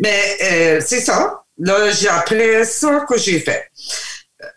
Mais, 0.00 0.36
euh, 0.42 0.80
c'est 0.84 1.00
ça. 1.00 1.44
Là, 1.58 1.90
j'ai 1.92 2.08
après 2.08 2.64
ça 2.64 3.04
que 3.08 3.16
j'ai 3.16 3.40
fait 3.40 3.70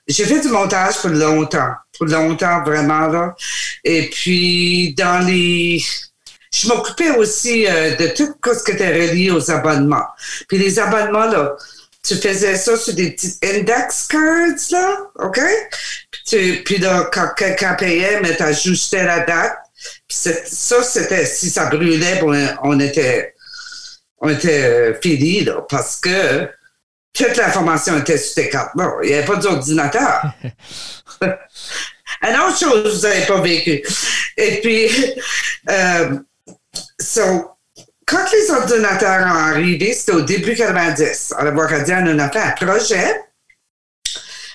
j'ai 0.08 0.26
fait 0.26 0.40
du 0.42 0.50
montage 0.50 0.98
pour 1.02 1.10
longtemps, 1.10 1.74
pour 1.98 2.08
longtemps 2.08 2.64
vraiment 2.64 3.08
là. 3.08 3.36
Et 3.84 4.10
puis 4.10 4.94
dans 4.96 5.26
les, 5.26 5.84
je 6.54 6.68
m'occupais 6.68 7.12
aussi 7.12 7.68
euh, 7.68 7.96
de 7.96 8.08
tout 8.08 8.34
ce 8.46 8.64
qui 8.64 8.72
était 8.72 8.94
relié 8.94 9.32
aux 9.32 9.52
abonnements. 9.52 10.08
Puis 10.48 10.58
les 10.58 10.80
abonnements 10.80 11.26
là, 11.26 11.56
tu 12.04 12.16
faisais 12.16 12.56
ça 12.56 12.78
sur 12.78 12.94
des 12.94 13.12
petits 13.12 13.38
index 13.44 14.08
cards 14.08 14.72
là, 14.72 14.98
ok? 15.16 15.40
Puis, 16.66 16.78
là 16.78 17.10
quand 17.12 17.30
quelqu'un 17.36 17.74
payait, 17.74 18.22
mais 18.22 18.36
t'ajustais 18.36 19.04
la 19.04 19.22
date. 19.22 19.58
Puis 20.08 20.18
ça 20.46 20.84
c'était 20.84 21.26
si 21.26 21.50
ça 21.50 21.66
brûlait, 21.66 22.22
on, 22.64 22.80
était 22.80 23.36
on 24.20 24.30
était 24.30 24.64
euh, 24.64 24.94
fini 25.02 25.44
là 25.44 25.66
parce 25.70 25.98
que 25.98 26.50
toute 27.14 27.36
l'information 27.36 27.98
était 27.98 28.18
sur 28.18 28.36
tes 28.36 28.50
cartes. 28.50 28.72
Bon, 28.76 28.92
il 29.04 29.10
n'y 29.10 29.16
avait 29.16 29.26
pas 29.26 29.38
d'ordinateur. 29.38 30.22
Une 32.22 32.36
autre 32.36 32.58
chose, 32.58 32.96
vous 32.96 33.08
n'avez 33.08 33.26
pas 33.26 33.42
vécu. 33.42 33.84
Et 34.38 34.62
puis, 34.62 34.90
euh, 35.70 36.20
quand 38.06 38.32
les 38.32 38.52
ordinateurs 38.52 39.26
ont 39.26 39.40
arrivé, 39.40 39.94
c'était 39.94 40.14
au 40.14 40.22
début 40.22 40.56
90. 40.56 41.34
À 41.38 41.44
la 41.44 41.52
Voix 41.52 41.68
on 41.68 42.20
a 42.20 42.30
fait 42.30 42.40
un 42.40 42.52
projet. 42.52 43.22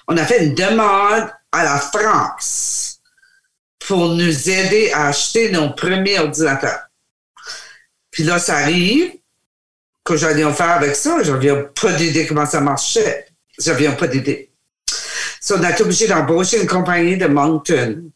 On 0.08 0.16
a 0.16 0.24
fait 0.24 0.46
une 0.46 0.54
demande 0.54 1.30
à 1.52 1.64
la 1.64 1.78
France 1.78 3.00
pour 3.86 4.08
nous 4.08 4.50
aider 4.50 4.90
à 4.92 5.08
acheter 5.08 5.50
nos 5.50 5.70
premiers 5.70 6.18
ordinateurs. 6.18 6.86
Puis 8.10 8.22
là, 8.24 8.38
ça 8.38 8.58
arrive 8.58 9.12
que 10.04 10.16
j'allais 10.16 10.44
en 10.44 10.52
faire 10.52 10.70
avec 10.70 10.96
ça. 10.96 11.22
J'avais 11.22 11.64
pas 11.80 11.92
d'idée 11.92 12.26
comment 12.26 12.46
ça 12.46 12.60
marchait. 12.60 13.26
J'avais 13.58 13.88
pas 13.96 14.06
d'idée. 14.06 14.50
So, 15.40 15.56
on 15.56 15.62
a 15.64 15.70
été 15.70 15.82
obligé 15.82 16.06
d'embaucher 16.06 16.60
une 16.60 16.68
compagnie 16.68 17.16
de 17.16 17.26
Moncton 17.26 18.10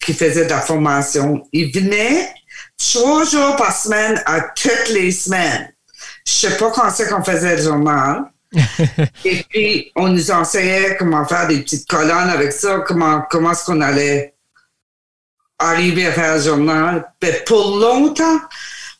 qui 0.00 0.14
faisait 0.14 0.44
de 0.44 0.50
la 0.50 0.60
formation. 0.60 1.42
Ils 1.52 1.72
venaient 1.72 2.32
trois 2.78 3.24
jours 3.24 3.56
par 3.56 3.76
semaine 3.76 4.22
à 4.26 4.40
toutes 4.40 4.88
les 4.90 5.12
semaines. 5.12 5.72
Je 6.26 6.32
sais 6.32 6.56
pas 6.56 6.70
quand 6.70 6.90
c'est 6.90 7.08
qu'on 7.08 7.22
faisait 7.22 7.56
le 7.56 7.62
journal. 7.62 8.24
Et 9.24 9.44
puis, 9.48 9.92
on 9.94 10.08
nous 10.08 10.30
enseignait 10.30 10.96
comment 10.96 11.24
faire 11.26 11.46
des 11.46 11.60
petites 11.60 11.88
colonnes 11.88 12.30
avec 12.30 12.52
ça, 12.52 12.80
comment, 12.86 13.22
comment 13.30 13.52
est-ce 13.52 13.64
qu'on 13.64 13.80
allait 13.80 14.34
arriver 15.58 16.06
à 16.06 16.12
faire 16.12 16.36
le 16.36 16.42
journal. 16.42 17.12
Mais 17.22 17.42
pour 17.46 17.76
longtemps, 17.78 18.40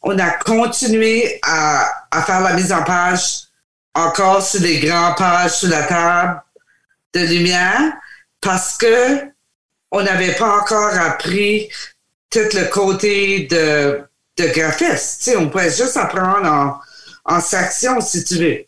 on 0.02 0.18
a 0.18 0.30
continué 0.30 1.38
à, 1.42 1.88
faire 2.26 2.40
la 2.40 2.54
mise 2.54 2.72
en 2.72 2.82
page 2.82 3.42
encore 3.94 4.42
sur 4.42 4.60
les 4.60 4.78
grandes 4.78 5.16
pages 5.16 5.58
sur 5.58 5.68
la 5.68 5.82
table 5.82 6.42
de 7.14 7.20
lumière 7.20 7.92
parce 8.40 8.76
que 8.78 9.30
on 9.90 10.02
n'avait 10.02 10.34
pas 10.34 10.60
encore 10.60 10.94
appris 10.94 11.68
tout 12.30 12.38
le 12.54 12.68
côté 12.70 13.48
de, 13.50 14.00
de 14.36 14.46
graphiste. 14.46 15.30
on 15.36 15.48
pouvait 15.48 15.70
juste 15.70 15.96
apprendre 15.96 16.46
en, 16.46 16.80
en 17.24 17.40
section, 17.40 18.00
si 18.00 18.24
tu 18.24 18.36
veux. 18.36 18.64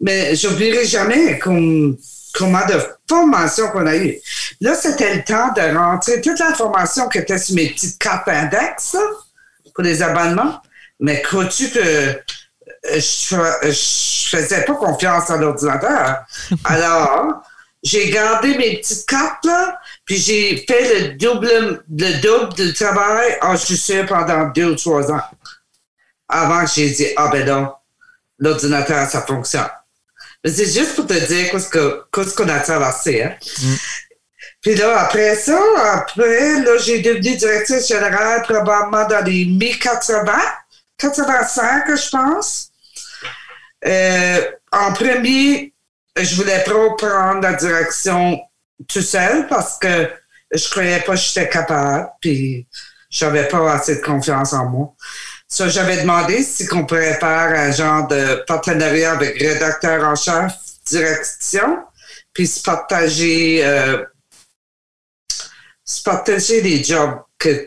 Mais 0.00 0.36
je 0.36 0.48
n'oublierai 0.48 0.84
jamais 0.84 1.38
comme, 1.40 1.96
comment 2.34 2.64
de 2.66 2.80
formation 3.08 3.68
qu'on 3.68 3.86
a 3.86 3.96
eu. 3.96 4.16
Là, 4.60 4.74
c'était 4.74 5.14
le 5.14 5.24
temps 5.24 5.52
de 5.56 5.76
rentrer 5.76 6.20
toute 6.20 6.38
la 6.38 6.54
formation 6.54 7.08
qui 7.08 7.18
était 7.18 7.38
sur 7.38 7.54
mes 7.54 7.70
petites 7.70 7.98
cartes 7.98 8.28
index, 8.28 8.96
pour 9.74 9.84
les 9.84 10.02
abonnements. 10.02 10.60
Mais 11.00 11.20
crois-tu 11.22 11.70
que 11.70 11.78
euh, 11.78 12.14
je, 12.94 13.36
je 13.62 14.36
faisais 14.36 14.64
pas 14.64 14.74
confiance 14.74 15.30
à 15.30 15.36
l'ordinateur? 15.36 16.24
Alors, 16.64 17.42
j'ai 17.84 18.10
gardé 18.10 18.56
mes 18.56 18.78
petites 18.78 19.06
cartes 19.06 19.44
là, 19.44 19.78
Puis 20.06 20.16
j'ai 20.16 20.64
fait 20.66 21.00
le 21.00 21.08
double, 21.16 21.84
le 21.90 22.20
double 22.22 22.54
du 22.54 22.72
travail 22.72 23.36
en 23.42 23.56
sûr 23.56 24.06
pendant 24.06 24.46
deux 24.48 24.72
ou 24.72 24.74
trois 24.74 25.12
ans. 25.12 25.22
Avant 26.26 26.64
que 26.64 26.70
j'ai 26.74 26.90
dit, 26.90 27.06
ah 27.16 27.28
ben 27.28 27.46
non, 27.46 27.72
l'ordinateur, 28.38 29.06
ça 29.08 29.22
fonctionne. 29.22 29.68
Mais 30.42 30.50
c'est 30.50 30.66
juste 30.66 30.96
pour 30.96 31.06
te 31.06 31.12
dire 31.12 31.50
qu'est-ce 31.50 32.34
qu'on 32.34 32.48
a 32.48 32.60
traversé. 32.60 33.22
Hein? 33.22 33.34
Mm. 33.62 33.74
Puis 34.64 34.74
là, 34.76 35.02
après 35.02 35.36
ça, 35.36 35.60
après, 35.92 36.60
là, 36.60 36.78
j'ai 36.78 37.00
devenu 37.02 37.36
directrice 37.36 37.86
générale 37.86 38.42
probablement 38.42 39.06
dans 39.06 39.22
les 39.22 39.44
mi-80, 39.44 40.24
85, 40.96 41.84
je 41.94 42.10
pense. 42.10 42.70
Euh, 43.86 44.40
en 44.72 44.94
premier, 44.94 45.74
je 46.16 46.34
voulais 46.36 46.64
pas 46.64 46.94
prendre 46.96 47.42
la 47.42 47.52
direction 47.52 48.40
tout 48.88 49.02
seul 49.02 49.46
parce 49.48 49.78
que 49.78 50.08
je 50.50 50.70
croyais 50.70 51.00
pas 51.00 51.12
que 51.12 51.20
j'étais 51.20 51.48
capable, 51.50 52.08
puis 52.22 52.66
j'avais 53.10 53.46
pas 53.48 53.70
assez 53.70 53.96
de 53.96 54.00
confiance 54.00 54.54
en 54.54 54.64
moi. 54.70 54.94
Ça, 55.46 55.68
j'avais 55.68 55.98
demandé 55.98 56.42
si 56.42 56.66
on 56.72 56.86
pourrait 56.86 57.18
faire 57.18 57.52
un 57.54 57.70
genre 57.70 58.08
de 58.08 58.42
partenariat 58.46 59.12
avec 59.12 59.38
rédacteur 59.38 60.04
en 60.04 60.14
chef, 60.16 60.52
direction, 60.86 61.80
puis 62.32 62.46
se 62.46 62.62
partager, 62.62 63.60
euh, 63.62 64.04
partager 66.04 66.60
les 66.62 66.82
jobs 66.82 67.20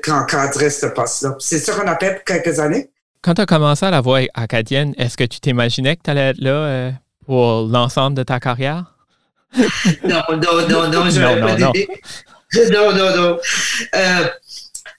qu'encadrait 0.04 0.70
ce 0.70 0.88
poste-là. 0.88 1.36
C'est 1.40 1.60
ça 1.60 1.74
qu'on 1.74 1.88
a 1.88 1.98
fait 1.98 2.16
pour 2.16 2.24
quelques 2.24 2.60
années. 2.60 2.90
Quand 3.22 3.34
tu 3.34 3.42
as 3.42 3.46
commencé 3.46 3.86
à 3.86 3.92
la 3.92 4.02
voix 4.02 4.22
acadienne, 4.34 4.94
est-ce 4.98 5.18
que 5.18 5.24
tu 5.24 5.40
t'imaginais 5.40 5.96
que 5.96 6.02
tu 6.04 6.10
allais 6.10 6.30
être 6.30 6.40
là 6.40 6.52
euh, 6.52 6.92
pour 7.26 7.68
l'ensemble 7.68 8.16
de 8.16 8.24
ta 8.24 8.40
carrière? 8.40 8.96
non, 10.04 10.22
non, 10.30 10.68
non, 10.68 10.90
non, 10.90 11.10
je 11.10 11.22
non, 11.22 11.42
pas 11.42 11.58
non. 11.58 11.74
non, 12.72 12.94
non, 12.94 13.16
non. 13.16 13.40
Euh, 13.96 14.28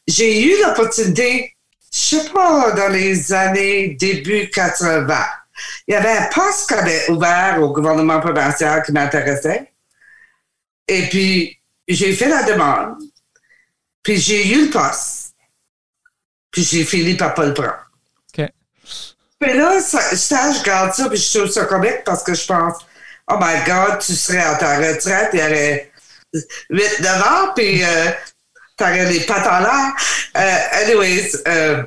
j'ai 0.07 0.43
eu 0.43 0.63
l'opportunité, 0.63 1.55
je 1.93 1.99
sais 1.99 2.31
pas, 2.31 2.73
dans 2.73 2.89
les 2.89 3.33
années 3.33 3.97
début 3.99 4.49
80. 4.51 5.17
Il 5.87 5.93
y 5.93 5.97
avait 5.97 6.19
un 6.19 6.29
poste 6.33 6.69
qui 6.69 6.75
avait 6.75 7.11
ouvert 7.11 7.59
au 7.61 7.73
gouvernement 7.73 8.21
provincial 8.21 8.83
qui 8.83 8.93
m'intéressait. 8.93 9.73
Et 10.87 11.03
puis, 11.09 11.58
j'ai 11.95 12.15
fait 12.15 12.29
la 12.29 12.43
demande. 12.43 12.97
Puis 14.03 14.17
j'ai 14.17 14.49
eu 14.49 14.67
le 14.67 14.71
poste. 14.71 15.35
Puis 16.51 16.63
j'ai 16.63 16.85
fini 16.85 17.15
par 17.15 17.35
pas 17.35 17.47
le 17.47 17.55
prendre. 17.55 17.89
Mais 19.41 19.55
là, 19.55 19.81
ça, 19.81 20.01
je 20.11 20.59
regarde 20.59 20.95
ça, 20.95 21.09
puis 21.09 21.19
je 21.19 21.39
trouve 21.39 21.51
ça 21.51 21.65
comique 21.65 22.03
parce 22.05 22.25
que 22.25 22.35
je 22.35 22.45
pense, 22.45 22.75
oh 23.31 23.37
my 23.41 23.65
God, 23.65 23.99
tu 24.01 24.15
serais 24.15 24.39
à 24.39 24.57
ta 24.57 24.79
retraite, 24.79 25.31
il 25.33 25.39
y 25.39 25.43
aurait 25.43 25.93
8-9 26.71 27.23
ans, 27.23 27.53
puis 27.55 27.85
euh, 27.85 28.11
tu 28.77 28.85
aurais 28.85 29.05
les 29.07 29.21
pattes 29.21 29.47
en 29.47 29.61
l'air. 29.61 29.93
Euh, 30.37 30.83
anyways, 30.85 31.37
euh, 31.47 31.83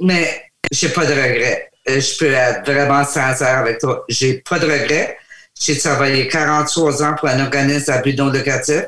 mais 0.00 0.50
j'ai 0.72 0.88
pas 0.88 1.06
de 1.06 1.12
regrets. 1.12 1.70
Je 1.86 2.18
peux 2.18 2.32
être 2.32 2.70
vraiment 2.70 3.04
sincère 3.04 3.58
avec 3.58 3.78
toi. 3.78 4.04
J'ai 4.08 4.40
pas 4.40 4.58
de 4.58 4.66
regrets. 4.66 5.16
J'ai 5.58 5.78
travaillé 5.78 6.28
43 6.28 7.02
ans 7.02 7.14
pour 7.14 7.28
un 7.28 7.40
organisme 7.40 7.92
à 7.92 7.98
but 7.98 8.18
non 8.18 8.28
lucratif. 8.28 8.84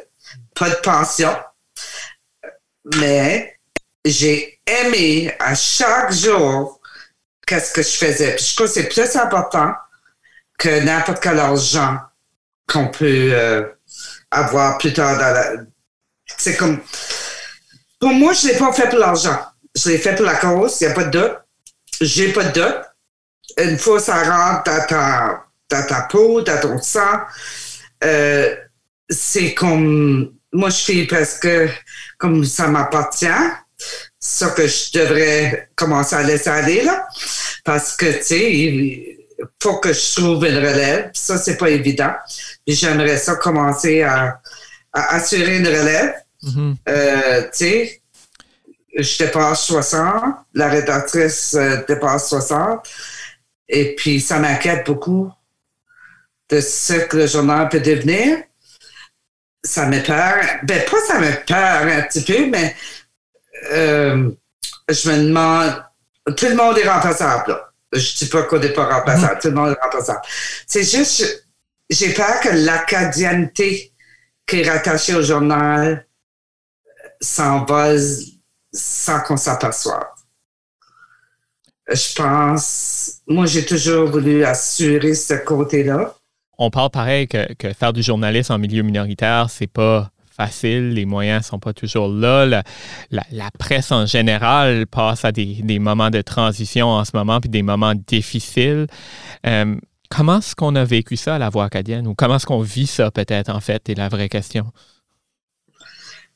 Pas 0.61 0.69
de 0.69 0.75
pension. 0.75 1.35
Mais 2.99 3.59
j'ai 4.05 4.61
aimé 4.67 5.35
à 5.39 5.55
chaque 5.55 6.13
jour 6.13 6.83
qu'est-ce 7.47 7.73
que 7.73 7.81
je 7.81 7.89
faisais. 7.89 8.37
Je 8.37 8.55
trouve 8.55 8.67
que 8.67 8.75
c'est 8.75 8.89
plus 8.91 9.17
important 9.17 9.73
que 10.59 10.81
n'importe 10.81 11.23
quel 11.23 11.39
argent 11.39 11.97
qu'on 12.69 12.89
peut 12.89 13.31
euh, 13.33 13.71
avoir 14.31 14.77
plus 14.77 14.93
tard 14.93 15.17
dans 15.17 15.33
la. 15.33 15.53
C'est 16.37 16.59
comme. 16.59 16.79
Pour 17.99 18.11
moi, 18.11 18.35
je 18.35 18.49
ne 18.49 18.53
l'ai 18.53 18.59
pas 18.59 18.71
fait 18.75 18.91
pour 18.91 18.99
l'argent. 18.99 19.39
Je 19.75 19.89
l'ai 19.89 19.99
fait 19.99 20.15
pour 20.15 20.27
la 20.27 20.35
cause, 20.35 20.79
il 20.83 20.89
n'y 20.89 20.93
a 20.93 20.95
pas 20.95 21.05
de 21.05 21.19
doute. 21.19 21.39
J'ai 22.03 22.35
pas 22.35 22.45
de 22.45 22.61
doute. 22.61 22.83
Une 23.57 23.79
fois 23.79 23.99
ça 23.99 24.23
rentre 24.25 24.65
dans 24.65 24.87
ta, 24.87 25.47
dans 25.71 25.87
ta 25.87 26.03
peau, 26.03 26.43
dans 26.43 26.61
ton 26.61 26.83
sang, 26.83 27.21
euh, 28.05 28.55
c'est 29.09 29.55
comme. 29.55 30.35
Moi, 30.53 30.71
je 30.71 30.79
fais 30.79 31.07
presque 31.07 31.49
comme 32.19 32.45
ça 32.45 32.69
m'appartient 32.69 33.27
ça 34.21 34.51
que 34.51 34.67
je 34.67 34.93
devrais 34.99 35.71
commencer 35.75 36.15
à 36.15 36.23
laisser 36.23 36.51
aller, 36.51 36.83
là. 36.83 37.09
Parce 37.65 37.97
que, 37.97 38.19
tu 38.19 38.23
sais, 38.23 38.53
il 38.53 39.17
faut 39.63 39.79
que 39.79 39.93
je 39.93 40.15
trouve 40.15 40.45
une 40.45 40.59
relève. 40.59 41.11
Ça, 41.15 41.39
c'est 41.39 41.57
pas 41.57 41.71
évident. 41.71 42.13
J'aimerais 42.67 43.17
ça 43.17 43.37
commencer 43.37 44.03
à, 44.03 44.41
assurer 44.93 45.59
une 45.59 45.67
relève. 45.67 46.15
Mm-hmm. 46.43 46.77
euh, 46.89 47.43
tu 47.43 47.49
sais, 47.53 48.03
je 48.97 49.19
dépasse 49.19 49.65
60, 49.67 50.35
la 50.55 50.69
rédactrice 50.69 51.55
euh, 51.55 51.83
dépasse 51.87 52.29
60. 52.29 52.89
Et 53.69 53.95
puis, 53.95 54.21
ça 54.21 54.39
m'inquiète 54.39 54.87
beaucoup 54.87 55.31
de 56.51 56.61
ce 56.61 56.95
que 56.95 57.17
le 57.17 57.27
journal 57.27 57.69
peut 57.69 57.81
devenir. 57.81 58.39
Ça 59.63 59.87
me 59.87 60.03
peur. 60.03 60.37
Ben, 60.63 60.83
pas 60.91 61.01
ça 61.07 61.19
me 61.19 61.45
peur 61.45 61.83
un 61.83 62.03
petit 62.03 62.23
peu, 62.23 62.47
mais 62.47 62.75
euh, 63.73 64.31
je 64.89 65.11
me 65.11 65.27
demande, 65.29 65.85
tout 66.37 66.47
le 66.47 66.57
monde 66.57 66.79
est 66.79 66.89
remplaçable. 66.89 67.51
Là. 67.51 67.73
Je 67.93 68.17
dis 68.17 68.27
pas 68.27 68.45
qu'on 68.45 68.59
n'est 68.59 68.73
pas 68.73 68.87
remplaçable, 68.87 69.35
mm-hmm. 69.35 69.43
tout 69.43 69.49
le 69.49 69.55
monde 69.55 69.71
est 69.71 69.85
remplaçable. 69.85 70.21
C'est 70.67 70.85
juste, 70.85 71.47
j'ai 71.89 72.15
peur 72.15 72.41
que 72.41 72.49
l'acadienneté 72.51 73.93
qui 74.47 74.61
est 74.61 74.71
rattachée 74.71 75.15
au 75.15 75.23
journal 75.23 76.07
s'envole 77.21 78.01
sans 78.73 79.21
qu'on 79.21 79.37
s'aperçoive. 79.37 80.07
Je 81.89 82.15
pense, 82.15 83.21
moi 83.27 83.47
j'ai 83.47 83.67
toujours 83.67 84.09
voulu 84.09 84.45
assurer 84.45 85.15
ce 85.15 85.35
côté-là. 85.35 86.15
On 86.63 86.71
parle 86.71 86.91
pareil 86.91 87.27
que, 87.27 87.55
que 87.55 87.73
faire 87.73 87.95
du 87.95 88.03
journalisme 88.03 88.53
en 88.53 88.59
milieu 88.59 88.83
minoritaire, 88.83 89.49
c'est 89.49 89.67
pas 89.67 90.11
facile, 90.41 90.91
les 90.91 91.07
moyens 91.07 91.47
sont 91.47 91.59
pas 91.59 91.73
toujours 91.73 92.09
là. 92.09 92.63
La, 93.11 93.51
presse 93.59 93.93
en 93.93 94.07
général 94.07 94.87
passe 94.87 95.25
à 95.25 95.33
des, 95.33 95.79
moments 95.79 96.11
de 96.11 96.21
transition 96.23 96.89
en 96.89 97.05
ce 97.05 97.13
moment, 97.15 97.41
puis 97.41 97.51
des 97.51 97.63
moments 97.63 97.95
difficiles. 97.95 98.87
Euh, 99.47 99.75
comment 100.11 100.39
est-ce 100.39 100.55
qu'on 100.55 100.75
a 100.77 100.85
vécu 100.85 101.17
ça 101.17 101.37
à 101.37 101.39
la 101.39 101.51
Voix 101.51 101.65
acadienne 101.65 102.07
ou 102.07 102.15
comment 102.15 102.37
est-ce 102.37 102.47
qu'on 102.47 102.61
vit 102.61 102.87
ça 102.87 103.11
peut-être 103.11 103.51
en 103.51 103.61
fait, 103.61 103.89
est 103.89 103.95
la 103.95 104.09
vraie 104.09 104.29
question? 104.29 104.71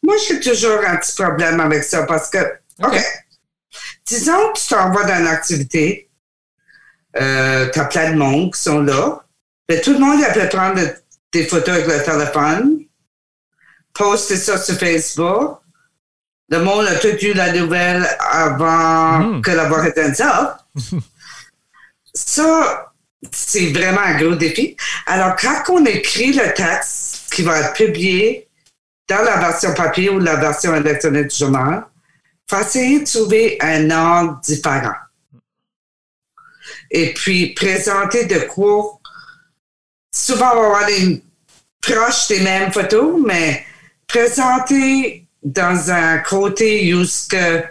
Moi, 0.03 0.17
j'ai 0.27 0.41
toujours 0.41 0.81
un 0.87 0.97
petit 0.97 1.15
problème 1.15 1.61
avec 1.61 1.83
ça 1.83 2.05
parce 2.05 2.29
que, 2.31 2.39
OK, 2.83 2.99
disons 4.07 4.53
que 4.53 4.59
tu 4.59 4.69
t'en 4.69 4.91
vas 4.91 5.05
dans 5.05 5.21
une 5.21 5.29
activité, 5.29 6.11
euh, 7.21 7.71
tu 7.71 7.79
as 7.79 7.85
plein 7.87 8.13
de 8.13 8.17
monde 8.17 8.53
qui 8.53 8.61
sont 8.61 8.81
là, 8.81 9.24
mais 9.69 9.81
tout 9.81 9.93
le 9.93 9.99
monde 9.99 10.21
peut 10.33 10.49
prendre 10.49 10.81
des 11.33 11.47
photos 11.47 11.75
avec 11.75 11.87
le 11.87 12.03
téléphone, 12.03 12.81
poster 13.93 14.37
ça 14.37 14.59
sur 14.59 14.77
Facebook. 14.77 15.61
Le 16.51 16.59
monde 16.63 16.87
a 16.87 16.97
tout 16.97 17.17
eu 17.25 17.33
la 17.33 17.53
nouvelle 17.53 18.07
avant 18.21 19.19
hmm. 19.19 19.43
que 19.43 19.51
la 19.51 19.65
voix 19.69 19.89
était 19.89 20.13
ça. 20.13 20.59
ça, 22.15 22.93
c'est 23.33 23.73
vraiment 23.73 24.01
un 24.01 24.19
gros 24.19 24.35
défi. 24.35 24.77
Alors, 25.07 25.37
quand 25.37 25.63
on 25.71 25.85
écrit 25.87 26.33
le 26.33 26.53
texte 26.53 27.33
qui 27.33 27.43
va 27.43 27.61
être 27.61 27.73
publié 27.73 28.49
dans 29.09 29.23
la 29.23 29.39
version 29.39 29.73
papier 29.75 30.11
ou 30.11 30.19
la 30.19 30.37
version 30.37 30.75
électronique 30.75 31.29
du 31.29 31.37
journal, 31.37 31.87
il 32.47 32.55
faut 32.55 32.63
essayer 32.63 33.01
de 33.01 33.05
trouver 33.05 33.59
un 33.61 33.91
angle 33.91 34.41
différent. 34.43 34.95
Et 36.91 37.15
puis, 37.15 37.55
présenter 37.55 38.27
de 38.27 38.41
quoi. 38.41 39.01
Souvent, 40.17 40.53
on 40.55 40.61
va 40.61 40.67
avoir 40.67 40.87
des 40.87 41.21
proches 41.81 42.29
des 42.29 42.39
mêmes 42.39 42.71
photos, 42.71 43.21
mais 43.27 43.67
présenté 44.07 45.27
dans 45.43 45.91
un 45.91 46.19
côté 46.19 46.95
où 46.95 47.03
que 47.29 47.65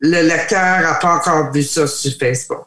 le 0.00 0.22
lecteur 0.22 0.80
n'a 0.80 0.94
pas 0.94 1.16
encore 1.16 1.52
vu 1.52 1.62
ça 1.62 1.86
sur 1.86 2.12
Facebook. 2.18 2.64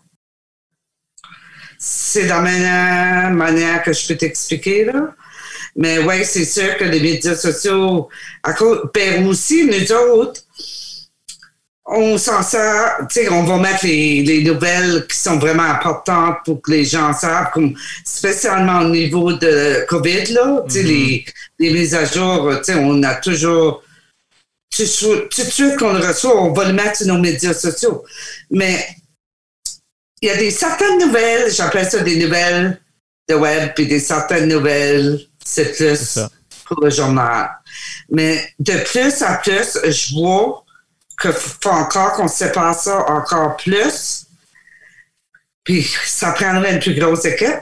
C'est 1.80 2.28
la 2.28 2.40
manière, 2.40 3.32
manière 3.32 3.82
que 3.82 3.94
je 3.94 4.08
peux 4.08 4.16
t'expliquer, 4.16 4.86
là. 4.86 5.16
Mais 5.76 5.98
oui, 5.98 6.24
c'est 6.24 6.46
sûr 6.46 6.78
que 6.78 6.84
les 6.84 7.00
médias 7.00 7.36
sociaux, 7.36 8.10
à 8.44 8.54
cause, 8.54 8.90
ben 8.94 9.26
aussi, 9.28 9.66
nous 9.66 9.92
autres, 9.92 10.42
on 11.88 12.18
s'en 12.18 12.44
sert, 12.44 12.98
tu 13.10 13.22
sais, 13.22 13.30
on 13.30 13.44
va 13.44 13.58
mettre 13.58 13.86
les, 13.86 14.44
nouvelles 14.44 15.08
qui 15.08 15.18
sont 15.18 15.38
vraiment 15.40 15.64
importantes 15.64 16.38
pour 16.44 16.62
que 16.62 16.72
les 16.72 16.84
gens 16.84 17.14
savent, 17.14 17.50
comme 17.54 17.74
spécialement 18.04 18.80
au 18.80 18.90
niveau 18.90 19.32
de 19.32 19.86
COVID, 19.88 20.26
là, 20.34 20.64
tu 20.68 20.76
sais, 20.76 20.84
les, 20.84 21.26
les, 21.60 21.72
mises 21.72 21.96
à 21.96 22.04
jour, 22.04 22.52
tu 22.58 22.66
sais, 22.66 22.76
on 22.76 23.02
a 23.04 23.16
toujours, 23.16 23.84
tout, 24.70 24.84
tout 24.84 25.44
de 25.44 25.50
suite 25.50 25.78
qu'on 25.78 25.94
le 25.94 26.06
reçoit, 26.06 26.42
on 26.42 26.52
va 26.52 26.66
le 26.66 26.74
mettre 26.74 26.98
sur 26.98 27.08
nos 27.08 27.20
médias 27.20 27.54
sociaux. 27.54 28.04
Mais 28.52 28.86
il 30.22 30.28
y 30.28 30.32
a 30.32 30.36
des 30.36 30.52
certaines 30.52 31.00
nouvelles, 31.00 31.52
j'appelle 31.52 31.90
ça 31.90 32.00
des 32.00 32.18
nouvelles 32.18 32.82
de 33.30 33.36
web, 33.36 33.72
puis 33.76 33.88
des 33.88 34.00
certaines 34.00 34.50
nouvelles, 34.50 35.22
c'est 35.44 35.74
plus 35.74 36.20
pour 36.66 36.84
le 36.84 36.90
journal. 36.90 37.50
Mais 38.10 38.54
de 38.60 38.74
plus 38.84 39.22
en 39.24 39.38
plus, 39.42 39.80
je 39.90 40.16
vois 40.16 40.66
qu'il 41.20 41.32
faut 41.34 41.70
encore 41.70 42.14
qu'on 42.14 42.28
sépare 42.28 42.80
ça 42.80 43.00
encore 43.10 43.58
plus. 43.58 44.26
Puis 45.64 45.84
ça 46.06 46.32
prendrait 46.32 46.74
une 46.74 46.80
plus 46.80 46.96
grosse 46.96 47.26
équipe. 47.26 47.60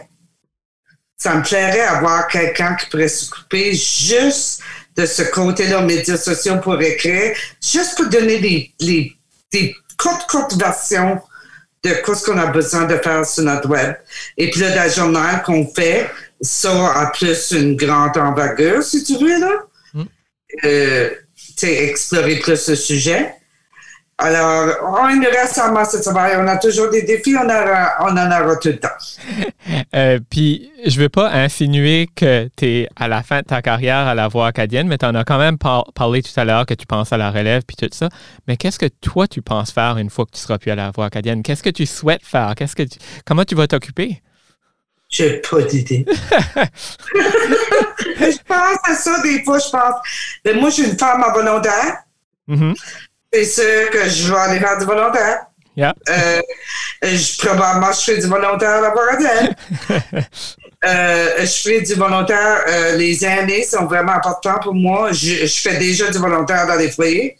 Ça 1.18 1.36
me 1.36 1.44
plairait 1.44 1.82
avoir 1.82 2.28
quelqu'un 2.28 2.76
qui 2.76 2.88
pourrait 2.88 3.08
s'occuper 3.08 3.74
juste 3.74 4.62
de 4.96 5.06
ce 5.06 5.24
côté-là 5.24 5.80
aux 5.80 5.86
médias 5.86 6.18
sociaux 6.18 6.58
pour 6.58 6.82
écrire, 6.82 7.36
juste 7.62 7.96
pour 7.96 8.08
donner 8.08 8.40
des, 8.40 8.74
des, 8.80 9.16
des 9.52 9.76
courtes, 9.98 10.30
courtes 10.30 10.56
versions 10.56 11.22
de 11.84 11.90
ce 11.90 12.26
qu'on 12.26 12.38
a 12.38 12.48
besoin 12.48 12.86
de 12.86 12.98
faire 12.98 13.26
sur 13.26 13.44
notre 13.44 13.70
web. 13.70 13.96
Et 14.38 14.50
puis 14.50 14.62
là, 14.62 14.86
le 14.86 14.92
journal 14.92 15.44
qu'on 15.44 15.68
fait, 15.68 16.10
ça 16.42 16.94
a 16.94 17.12
plus 17.12 17.52
une 17.52 17.76
grande 17.76 18.18
envergure, 18.18 18.84
si 18.84 19.04
tu 19.04 19.18
veux, 19.18 19.40
là. 19.40 19.52
Mm. 19.94 20.04
Euh, 20.66 21.10
explorer 21.62 22.40
plus 22.40 22.70
le 22.70 22.76
sujet. 22.76 23.34
Alors, 24.18 24.78
on 24.82 25.20
reste 25.20 25.58
à 25.58 25.72
masse 25.72 25.98
de 25.98 26.02
travail. 26.02 26.38
On 26.38 26.48
a 26.48 26.58
toujours 26.58 26.90
des 26.90 27.02
défis, 27.02 27.36
on, 27.36 27.46
on 27.46 28.18
en 28.18 28.28
aura 28.28 28.56
tout 28.58 28.70
le 28.70 28.80
temps. 28.80 28.90
Euh, 29.96 30.20
puis, 30.30 30.72
je 30.86 30.98
ne 30.98 31.04
veux 31.04 31.10
pas 31.10 31.32
insinuer 31.32 32.08
que 32.16 32.50
tu 32.56 32.66
es 32.66 32.90
à 32.96 33.08
la 33.08 33.24
fin 33.24 33.40
de 33.40 33.46
ta 33.46 33.62
carrière 33.62 34.08
à 34.08 34.14
la 34.14 34.28
voix 34.28 34.48
acadienne, 34.48 34.88
mais 34.88 34.98
tu 34.98 35.06
en 35.06 35.16
as 35.16 35.24
quand 35.24 35.38
même 35.38 35.58
parlé 35.58 36.22
tout 36.22 36.38
à 36.40 36.46
l'heure 36.46 36.66
que 36.66 36.74
tu 36.74 36.86
penses 36.86 37.14
à 37.14 37.18
la 37.18 37.32
relève 37.32 37.64
puis 37.66 37.76
tout 37.76 37.88
ça. 37.92 38.10
Mais 38.48 38.58
qu'est-ce 38.58 38.78
que 38.78 38.86
toi, 38.86 39.28
tu 39.28 39.42
penses 39.42 39.72
faire 39.72 39.98
une 39.98 40.10
fois 40.10 40.26
que 40.26 40.32
tu 40.32 40.40
seras 40.40 40.58
plus 40.58 40.70
à 40.72 40.76
la 40.76 40.92
voix 40.92 41.06
acadienne? 41.06 41.44
Qu'est-ce 41.44 41.64
que 41.64 41.70
tu 41.70 41.86
souhaites 41.86 42.24
faire? 42.24 42.54
Qu'est-ce 42.56 42.76
que 42.76 42.84
comment 43.26 43.44
tu 43.44 43.56
vas 43.56 43.68
t'occuper? 43.68 44.22
J'ai 45.10 45.42
pas 45.42 45.62
d'idée. 45.62 46.06
je 47.16 48.44
pense 48.48 48.80
à 48.84 48.94
ça 48.94 49.22
des 49.24 49.44
fois, 49.44 49.60
je 49.60 49.70
pense. 49.70 49.96
Mais 50.44 50.54
moi, 50.54 50.70
je 50.70 50.76
suis 50.76 50.86
une 50.86 50.98
femme 50.98 51.24
à 51.24 51.32
volontaire. 51.34 52.04
Mm-hmm 52.48 52.76
c'est 53.36 53.46
sûr 53.46 53.90
que 53.92 54.08
je 54.08 54.32
vais 54.32 54.40
aller 54.40 54.60
faire 54.60 54.78
du 54.78 54.86
volontaire. 54.86 55.48
Yeah. 55.76 55.94
Euh, 56.10 56.42
je, 57.04 57.46
probablement, 57.46 57.92
je 57.92 58.00
fais 58.00 58.18
du 58.18 58.28
volontaire 58.28 58.70
à 58.70 58.82
la 58.82 58.92
Boradelle. 58.92 59.56
euh, 60.86 61.28
je 61.42 61.46
fais 61.46 61.82
du 61.82 61.96
volontaire. 61.96 62.64
Euh, 62.68 62.96
les 62.96 63.26
années 63.26 63.64
sont 63.64 63.86
vraiment 63.86 64.14
importantes 64.14 64.64
pour 64.64 64.74
moi. 64.74 65.12
Je, 65.12 65.46
je, 65.46 65.62
fais 65.62 65.78
déjà 65.78 66.10
du 66.10 66.18
volontaire 66.18 66.66
dans 66.66 66.76
les 66.76 66.90
foyers. 66.90 67.38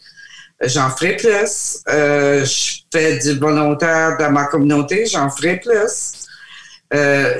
J'en 0.62 0.90
ferai 0.90 1.16
plus. 1.16 1.82
Je 1.86 2.80
fais 2.92 3.18
du 3.18 3.38
volontaire 3.38 4.18
dans 4.18 4.30
ma 4.30 4.44
communauté. 4.44 5.06
J'en 5.06 5.30
ferai 5.30 5.58
plus. 5.58 6.26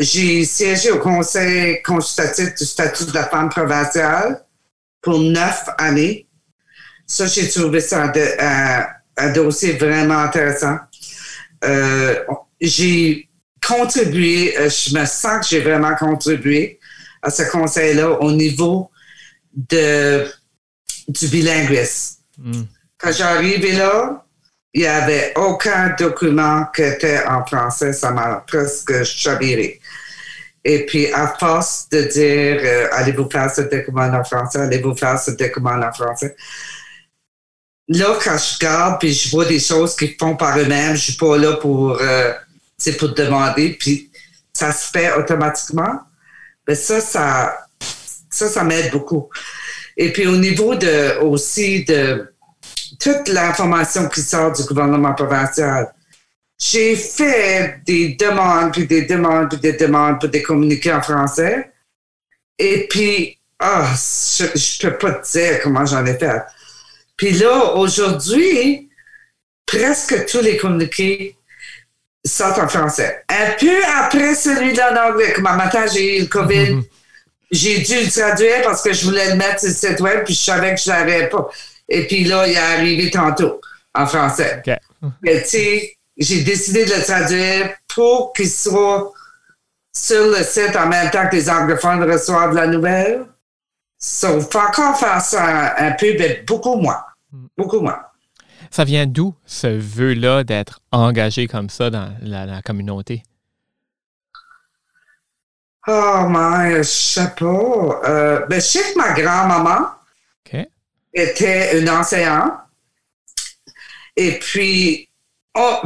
J'ai 0.01 0.45
siégé 0.45 0.93
au 0.93 0.99
conseil 0.99 1.83
consultatif 1.83 2.55
du 2.55 2.65
statut 2.65 3.05
de 3.05 3.13
la 3.15 3.25
femme 3.25 3.51
provinciale 3.51 4.43
pour 5.03 5.19
neuf 5.19 5.65
années. 5.77 6.26
Ça, 7.07 7.27
j'ai 7.27 7.49
trouvé 7.49 7.81
ça 7.81 8.13
un, 9.17 9.33
dossier 9.33 9.73
vraiment 9.73 10.19
intéressant. 10.19 10.77
Euh, 11.65 12.23
j'ai 12.61 13.29
contribué, 13.67 14.57
euh, 14.59 14.69
je 14.69 14.97
me 14.97 15.05
sens 15.07 15.41
que 15.41 15.47
j'ai 15.49 15.61
vraiment 15.61 15.95
contribué 15.95 16.79
à 17.23 17.31
ce 17.31 17.43
conseil-là 17.45 18.11
au 18.21 18.33
niveau 18.33 18.91
de, 19.55 20.27
du 21.09 21.29
bilinguisme. 21.29 22.17
Hmm. 22.39 22.65
Quand 22.99 23.13
arrivé 23.21 23.73
là, 23.73 24.27
il 24.75 24.83
n'y 24.83 24.87
avait 24.87 25.33
aucun 25.37 25.95
document 25.99 26.67
qui 26.75 26.83
était 26.83 27.25
en 27.27 27.45
français. 27.47 27.95
Ça 27.95 28.11
m'a 28.11 28.45
presque 28.47 29.05
chaviré. 29.05 29.81
Et 30.69 30.85
puis, 30.85 31.11
à 31.13 31.29
force 31.29 31.89
de 31.91 32.03
dire, 32.03 32.61
euh, 32.63 32.89
allez-vous 32.93 33.31
faire 33.31 33.49
ce 33.51 33.63
document 33.63 34.03
en 34.03 34.25
français, 34.25 34.59
allez-vous 34.59 34.97
faire 34.97 35.19
ce 35.19 35.31
document 35.31 35.71
en 35.81 35.93
français, 35.93 36.37
là, 37.89 38.19
quand 38.23 38.37
je 38.37 38.55
regarde 38.55 39.01
puis 39.01 39.13
je 39.13 39.31
vois 39.31 39.45
des 39.45 39.61
choses 39.61 39.97
qu'ils 39.97 40.17
font 40.19 40.37
par 40.37 40.59
eux-mêmes, 40.59 40.97
je 40.97 41.03
suis 41.03 41.17
pas 41.17 41.37
là 41.37 41.55
pour, 41.55 41.99
euh, 42.01 42.33
pour 42.99 43.15
demander, 43.15 43.77
puis 43.79 44.11
ça 44.53 44.73
se 44.73 44.91
fait 44.91 45.13
automatiquement. 45.15 46.01
Mais 46.67 46.75
ça, 46.75 47.01
ça, 47.01 47.67
ça, 48.31 48.49
ça 48.49 48.65
m'aide 48.65 48.91
beaucoup. 48.91 49.29
Et 49.97 50.13
puis 50.13 50.27
au 50.27 50.37
niveau 50.37 50.75
de 50.75 51.21
aussi 51.21 51.85
de 51.85 52.33
toute 52.99 53.29
l'information 53.29 54.09
qui 54.09 54.21
sort 54.21 54.53
du 54.53 54.63
gouvernement 54.65 55.15
provincial, 55.15 55.93
j'ai 56.59 56.97
fait 56.97 57.81
des 57.85 58.17
demandes, 58.19 58.73
puis 58.73 58.87
des 58.87 59.03
demandes, 59.03 59.51
puis 59.51 59.61
des 59.61 59.75
demandes 59.75 60.19
pour 60.19 60.29
des 60.29 60.43
communiqués 60.43 60.93
en 60.93 61.03
français. 61.03 61.71
Et 62.59 62.87
puis, 62.89 63.39
ah, 63.59 63.93
je, 63.95 64.47
je 64.55 64.87
peux 64.87 64.97
pas 64.97 65.13
te 65.13 65.31
dire 65.31 65.61
comment 65.63 65.85
j'en 65.85 66.05
ai 66.07 66.19
fait. 66.19 66.43
Puis 67.17 67.33
là, 67.33 67.75
aujourd'hui, 67.75 68.89
presque 69.65 70.27
tous 70.27 70.41
les 70.41 70.57
communiqués 70.57 71.37
sortent 72.25 72.59
en 72.59 72.69
français. 72.69 73.25
Un 73.29 73.53
peu 73.59 73.85
après 73.99 74.35
celui-là 74.35 74.93
en 74.93 75.13
anglais. 75.13 75.33
Comme 75.35 75.47
un 75.47 75.57
matin, 75.57 75.85
j'ai 75.93 76.19
eu 76.19 76.21
le 76.23 76.27
COVID. 76.27 76.71
Mhm. 76.73 76.85
J'ai 77.51 77.79
dû 77.79 77.95
le 77.95 78.11
traduire 78.11 78.63
parce 78.63 78.83
que 78.83 78.93
je 78.93 79.05
voulais 79.05 79.31
le 79.31 79.37
mettre 79.37 79.61
sur 79.61 79.69
le 79.69 79.75
site 79.75 80.01
web, 80.01 80.25
puis 80.25 80.35
je 80.35 80.41
savais 80.41 80.75
que 80.75 80.81
je 80.81 80.91
n'avais 80.91 81.29
pas. 81.29 81.49
Et 81.89 82.07
puis 82.07 82.25
là, 82.25 82.47
il 82.47 82.55
est 82.55 82.57
arrivé 82.57 83.11
tantôt 83.11 83.61
en 83.95 84.07
français. 84.07 84.63
Mais 85.23 85.43
tu 85.43 85.49
sais, 85.49 85.97
j'ai 86.17 86.43
décidé 86.43 86.85
de 86.85 86.95
le 86.95 87.03
traduire 87.03 87.75
pour 87.95 88.33
qu'il 88.33 88.51
soit 88.51 89.13
sur 89.93 90.27
le 90.27 90.43
site 90.43 90.77
en 90.77 90.89
même 90.89 91.11
temps 91.11 91.29
que 91.29 91.37
les 91.37 91.49
anglophones 91.49 92.03
reçoivent 92.11 92.55
la 92.55 92.67
nouvelle. 92.67 93.27
So, 94.09 94.41
faut 94.41 94.61
encore 94.61 94.97
faire 94.97 95.21
ça 95.21 95.75
un, 95.79 95.91
peu, 95.91 96.15
mais 96.17 96.45
beaucoup 96.47 96.77
moins. 96.77 97.03
Hmm. 97.33 97.47
Beaucoup 97.59 97.81
moins. 97.81 98.01
Ça 98.71 98.85
vient 98.85 99.05
d'où 99.05 99.35
ce 99.45 99.67
vœu-là 99.67 100.45
d'être 100.45 100.79
engagé 100.93 101.49
comme 101.49 101.69
ça 101.69 101.91
dans 101.91 102.17
la, 102.23 102.63
communauté? 102.63 103.25
Oh, 105.89 106.29
mais 106.31 106.77
je 106.79 106.83
sais 106.85 107.33
pas. 107.37 108.01
Euh, 108.05 108.47
ben, 108.47 108.61
je 108.61 108.67
sais 108.67 108.93
que 108.93 108.97
ma 108.97 109.13
grand-maman 109.13 109.89
était 111.13 111.81
une 111.81 111.91
enseignante. 111.91 112.53
Et 114.15 114.39
puis, 114.39 115.09
oh, 115.57 115.81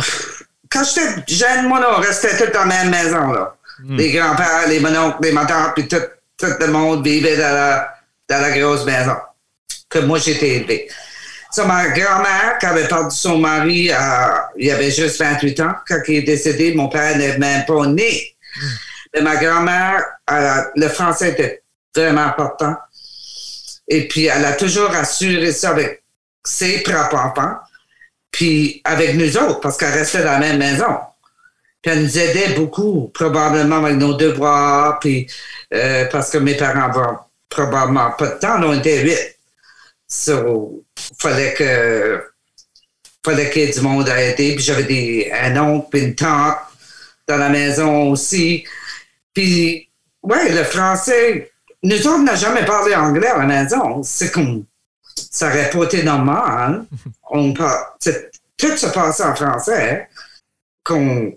quand 0.71 0.85
j'étais 0.85 1.25
jeune, 1.27 1.69
moi, 1.69 1.81
on 1.97 2.01
restait 2.03 2.37
tous 2.37 2.53
dans 2.53 2.67
la 2.67 2.85
même 2.85 2.91
maison. 2.91 3.33
Là. 3.33 3.57
Hmm. 3.79 3.97
Les 3.97 4.13
grands-pères, 4.13 4.69
les 4.69 4.79
mononcles, 4.79 5.23
les 5.23 5.33
tantes, 5.33 5.73
puis 5.75 5.89
tout, 5.89 5.97
tout 6.37 6.53
le 6.61 6.67
monde 6.67 7.03
vivait 7.03 7.39
dans 7.39 7.55
la, 7.55 8.00
dans 8.31 8.41
la 8.41 8.57
grosse 8.57 8.85
maison 8.85 9.17
que 9.89 9.99
moi 9.99 10.19
j'étais 10.19 10.57
élevé. 10.57 10.89
So, 11.53 11.67
ma 11.67 11.89
grand-mère, 11.89 12.59
qui 12.61 12.67
avait 12.67 12.87
perdu 12.87 13.15
son 13.15 13.39
mari, 13.39 13.91
euh, 13.91 13.97
il 14.57 14.71
avait 14.71 14.93
juste 14.93 15.19
28 15.19 15.61
ans. 15.61 15.75
Quand 15.87 15.99
il 16.07 16.19
est 16.19 16.23
décédé, 16.23 16.73
mon 16.75 16.89
père 16.89 17.19
n'est 17.19 17.39
même 17.39 17.65
pas 17.67 17.87
né. 17.87 18.37
Hmm. 18.57 18.69
Mais 19.13 19.21
ma 19.23 19.37
grand-mère, 19.37 20.05
le 20.77 20.89
français 20.89 21.31
était 21.31 21.63
vraiment 21.95 22.23
important. 22.23 22.77
Et 23.89 24.07
puis, 24.07 24.27
elle 24.27 24.45
a 24.45 24.53
toujours 24.53 24.91
assuré 24.91 25.51
ça 25.51 25.71
avec 25.71 26.05
ses 26.45 26.85
propres 26.85 27.17
enfants, 27.17 27.57
puis 28.31 28.81
avec 28.85 29.17
nous 29.17 29.37
autres, 29.37 29.59
parce 29.59 29.77
qu'elle 29.77 29.93
restait 29.93 30.23
dans 30.23 30.33
la 30.33 30.39
même 30.39 30.59
maison. 30.59 30.99
Puis 31.83 31.91
elle 31.91 32.03
nous 32.03 32.19
aidait 32.19 32.55
beaucoup, 32.55 33.11
probablement 33.13 33.85
avec 33.85 33.97
nos 33.97 34.15
devoirs, 34.15 35.01
puis 35.01 35.27
euh, 35.75 36.05
parce 36.13 36.31
que 36.31 36.39
mes 36.39 36.55
parents 36.55 36.91
avaient 36.93 37.17
probablement 37.51 38.13
pas 38.13 38.29
de 38.29 38.39
temps, 38.39 38.63
on 38.63 38.73
était 38.73 39.03
huit. 39.03 39.37
So, 40.09 40.83
fallait 41.19 41.55
que 41.55 42.23
fallait 43.25 43.51
qu'il 43.51 43.63
y 43.63 43.65
ait 43.67 43.73
du 43.73 43.81
monde 43.81 44.09
à 44.09 44.23
aider. 44.23 44.55
Puis 44.55 44.65
j'avais 44.65 44.85
des, 44.85 45.31
un 45.33 45.57
oncle 45.59 45.97
et 45.97 46.05
une 46.05 46.15
tante 46.15 46.57
dans 47.29 47.37
la 47.37 47.49
maison 47.49 48.11
aussi. 48.11 48.65
Puis, 49.35 49.89
ouais, 50.23 50.51
le 50.51 50.65
français, 50.65 51.53
nous 51.83 52.07
autres, 52.07 52.23
n'a 52.23 52.35
jamais 52.35 52.65
parlé 52.65 52.95
anglais 52.95 53.29
à 53.29 53.39
la 53.39 53.47
maison. 53.47 54.03
C'est 54.03 54.31
comme, 54.31 54.65
ça 55.15 55.49
aurait 55.49 55.71
pas 55.71 55.85
été 55.85 56.03
normal. 56.03 56.87
On 57.31 57.53
tout 57.53 58.77
se 58.77 58.87
passait 58.87 59.25
en 59.25 59.35
français. 59.35 60.09
Qu'on, 60.83 61.33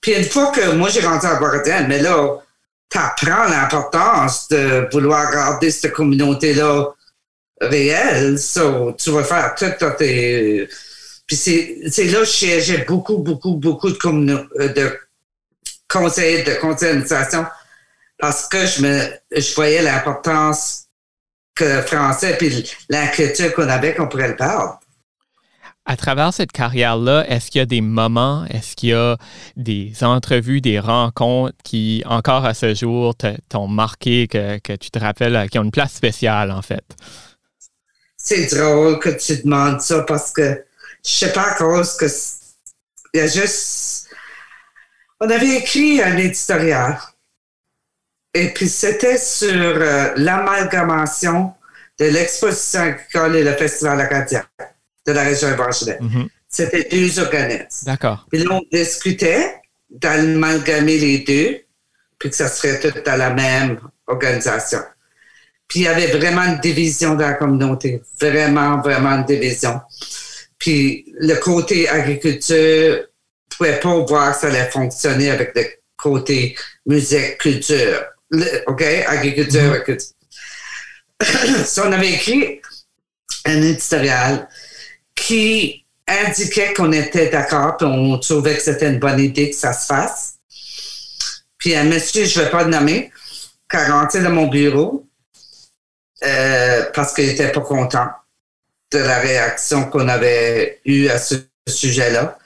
puis 0.00 0.12
une 0.12 0.24
fois 0.24 0.52
que 0.52 0.72
moi, 0.72 0.88
j'ai 0.90 1.00
rentré 1.00 1.28
à 1.28 1.36
Borodin, 1.36 1.86
mais 1.88 2.00
là, 2.00 2.38
t'apprends 2.94 3.48
l'importance 3.48 4.48
de 4.48 4.88
vouloir 4.92 5.30
garder 5.32 5.72
cette 5.72 5.92
communauté-là 5.92 6.94
réelle. 7.60 8.38
tu 8.96 9.10
vas 9.10 9.24
faire 9.24 9.54
tout 9.56 9.90
tes... 9.98 10.68
Puis 11.26 11.36
c'est 11.36 12.04
là 12.04 12.20
que 12.20 12.60
j'ai 12.60 12.78
beaucoup, 12.86 13.18
beaucoup, 13.18 13.54
beaucoup 13.54 13.90
de, 13.90 14.48
euh, 14.60 14.68
de 14.68 14.98
conseils 15.88 16.44
de 16.44 16.54
continuation 16.54 17.46
parce 18.18 18.46
que 18.46 18.64
je 18.64 18.82
me 18.82 19.10
je 19.34 19.54
voyais 19.54 19.82
l'importance 19.82 20.84
que 21.54 21.64
le 21.64 21.82
français 21.82 22.36
puis 22.38 22.70
l'inquiétude 22.90 23.52
qu'on 23.54 23.68
avait 23.68 23.94
qu'on 23.94 24.06
pourrait 24.06 24.28
le 24.28 24.36
perdre. 24.36 24.78
À 25.86 25.96
travers 25.96 26.32
cette 26.32 26.52
carrière-là, 26.52 27.26
est-ce 27.28 27.50
qu'il 27.50 27.58
y 27.58 27.62
a 27.62 27.66
des 27.66 27.82
moments, 27.82 28.46
est-ce 28.46 28.74
qu'il 28.74 28.90
y 28.90 28.94
a 28.94 29.18
des 29.56 29.92
entrevues, 30.02 30.60
des 30.60 30.80
rencontres 30.80 31.56
qui, 31.62 32.02
encore 32.06 32.46
à 32.46 32.54
ce 32.54 32.74
jour, 32.74 33.14
t'ont 33.48 33.68
marqué, 33.68 34.26
que, 34.26 34.76
tu 34.76 34.90
te 34.90 34.98
rappelles, 34.98 35.48
qui 35.50 35.58
ont 35.58 35.64
une 35.64 35.70
place 35.70 35.92
spéciale, 35.92 36.50
en 36.50 36.62
fait? 36.62 36.84
C'est 38.16 38.46
drôle 38.54 38.98
que 38.98 39.10
tu 39.10 39.42
demandes 39.42 39.82
ça 39.82 40.02
parce 40.02 40.32
que 40.32 40.64
je 41.04 41.10
sais 41.10 41.32
pas 41.32 41.50
à 41.50 41.54
cause 41.54 41.96
que 41.96 42.06
il 43.12 43.18
y 43.18 43.20
a 43.20 43.26
juste. 43.26 44.08
On 45.20 45.28
avait 45.28 45.56
écrit 45.56 46.02
un 46.02 46.16
éditorial 46.16 46.98
et 48.32 48.48
puis 48.48 48.68
c'était 48.68 49.18
sur 49.18 49.52
euh, 49.52 50.12
l'amalgamation 50.16 51.52
de 52.00 52.06
l'exposition 52.06 52.80
agricole 52.80 53.36
et 53.36 53.44
le 53.44 53.52
festival 53.52 54.00
acadien 54.00 54.44
de 55.06 55.12
la 55.12 55.22
région 55.22 55.48
évangélique. 55.48 56.00
Mhm. 56.00 56.28
C'était 56.48 56.88
deux 56.90 57.18
organismes. 57.18 57.86
D'accord. 57.86 58.26
Puis 58.30 58.44
là, 58.44 58.52
on 58.52 58.62
discutait 58.72 59.54
d'amalgamer 59.90 60.98
les 60.98 61.18
deux, 61.18 61.60
puis 62.18 62.30
que 62.30 62.36
ça 62.36 62.48
serait 62.48 62.80
tout 62.80 63.00
dans 63.04 63.16
la 63.16 63.30
même 63.30 63.80
organisation. 64.06 64.80
Puis 65.68 65.80
il 65.80 65.82
y 65.84 65.88
avait 65.88 66.06
vraiment 66.06 66.42
une 66.42 66.60
division 66.60 67.14
dans 67.14 67.26
la 67.26 67.34
communauté. 67.34 68.02
Vraiment, 68.20 68.80
vraiment 68.80 69.10
une 69.10 69.24
division. 69.24 69.80
Puis 70.58 71.12
le 71.18 71.34
côté 71.36 71.88
agriculture, 71.88 72.96
ne 72.96 73.56
pouvait 73.56 73.80
pas 73.80 73.98
voir 74.00 74.34
que 74.34 74.40
ça 74.40 74.46
allait 74.48 74.70
fonctionner 74.70 75.30
avec 75.30 75.52
le 75.54 75.64
côté 75.96 76.56
musique, 76.86 77.38
culture. 77.38 78.04
OK? 78.66 78.82
Agriculture, 78.82 79.62
mm 79.62 79.74
agriculture. 79.74 80.14
on 81.84 81.92
avait 81.92 82.12
écrit 82.12 82.60
un 83.46 83.62
éditorial 83.62 84.48
qui 85.14 85.84
indiquait 86.06 86.74
qu'on 86.74 86.92
était 86.92 87.30
d'accord, 87.30 87.76
puis 87.76 87.86
on 87.86 88.18
trouvait 88.18 88.56
que 88.56 88.62
c'était 88.62 88.88
une 88.88 88.98
bonne 88.98 89.20
idée 89.20 89.50
que 89.50 89.56
ça 89.56 89.72
se 89.72 89.86
fasse. 89.86 90.34
Puis 91.58 91.74
un 91.74 91.84
monsieur, 91.84 92.24
je 92.24 92.38
ne 92.38 92.44
vais 92.44 92.50
pas 92.50 92.64
le 92.64 92.70
nommer, 92.70 93.10
qui 93.70 93.76
a 93.76 94.00
rentré 94.00 94.20
dans 94.22 94.30
mon 94.30 94.48
bureau 94.48 95.06
euh, 96.22 96.84
parce 96.94 97.14
qu'il 97.14 97.26
n'était 97.26 97.52
pas 97.52 97.60
content 97.60 98.08
de 98.92 98.98
la 98.98 99.18
réaction 99.18 99.84
qu'on 99.90 100.08
avait 100.08 100.80
eue 100.84 101.08
à 101.08 101.18
ce 101.18 101.36
sujet-là. 101.66 102.38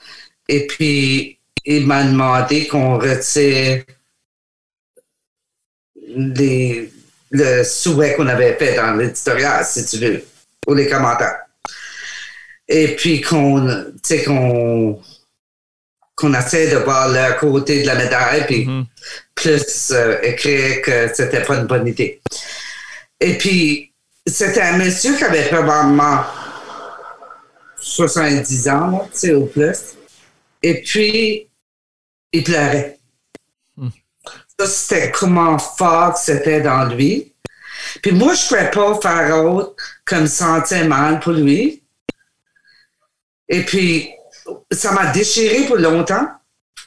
Et 0.47 0.65
puis, 0.65 1.37
il 1.65 1.85
m'a 1.85 2.03
demandé 2.03 2.67
qu'on 2.67 2.97
retire 2.97 3.83
les, 6.07 6.91
le 7.31 7.63
souhait 7.63 8.15
qu'on 8.15 8.27
avait 8.27 8.55
fait 8.55 8.75
dans 8.75 8.93
l'éditorial, 8.93 9.63
si 9.65 9.85
tu 9.85 9.97
veux, 9.97 10.23
ou 10.65 10.73
les 10.73 10.87
commentaires 10.87 11.48
et 12.69 12.95
puis 12.95 13.19
qu'on, 13.19 13.93
qu'on, 14.25 15.01
qu'on 16.15 16.33
essaie 16.35 16.69
de 16.69 16.77
voir 16.77 17.09
le 17.09 17.39
côté 17.39 17.81
de 17.81 17.87
la 17.87 17.95
médaille, 17.95 18.45
puis 18.45 18.65
mm-hmm. 18.65 18.85
plus 19.33 19.91
euh, 19.91 20.19
écrire 20.21 20.81
que 20.83 21.13
c'était 21.13 21.41
pas 21.41 21.55
une 21.55 21.65
bonne 21.65 21.87
idée. 21.87 22.21
Et 23.19 23.37
puis, 23.37 23.91
c'était 24.25 24.61
un 24.61 24.77
monsieur 24.77 25.17
qui 25.17 25.23
avait 25.23 25.47
probablement 25.47 26.23
70 27.79 28.69
ans, 28.69 29.09
tu 29.11 29.19
sais, 29.19 29.33
ou 29.33 29.47
plus. 29.47 29.95
Et 30.61 30.81
puis, 30.81 31.49
il 32.31 32.43
pleurait. 32.43 32.99
Mm. 33.77 33.89
Ça, 34.59 34.67
c'était 34.67 35.11
comment 35.11 35.57
fort 35.57 36.15
c'était 36.17 36.61
dans 36.61 36.85
lui. 36.85 37.33
Puis 38.03 38.11
moi, 38.11 38.33
je 38.35 38.41
ne 38.41 38.47
pouvais 38.47 38.69
pas 38.69 38.99
faire 39.01 39.43
autre 39.43 39.75
comme 40.05 40.27
sentir 40.27 40.85
mal 40.87 41.19
pour 41.19 41.33
lui. 41.33 41.78
Et 43.49 43.63
puis, 43.63 44.09
ça 44.71 44.91
m'a 44.91 45.07
déchiré 45.07 45.65
pour 45.65 45.77
longtemps 45.77 46.27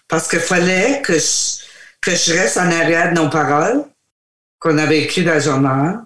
parce 0.09 0.29
qu'il 0.29 0.41
fallait 0.41 1.03
que 1.03 1.15
je, 1.15 1.63
que 2.01 2.15
je 2.15 2.33
reste 2.33 2.57
en 2.57 2.71
arrière 2.71 3.13
de 3.13 3.21
nos 3.21 3.29
paroles 3.29 3.85
qu'on 4.59 4.79
avait 4.79 5.01
écrites 5.01 5.27
dans 5.27 5.35
le 5.35 5.41
journal. 5.41 6.01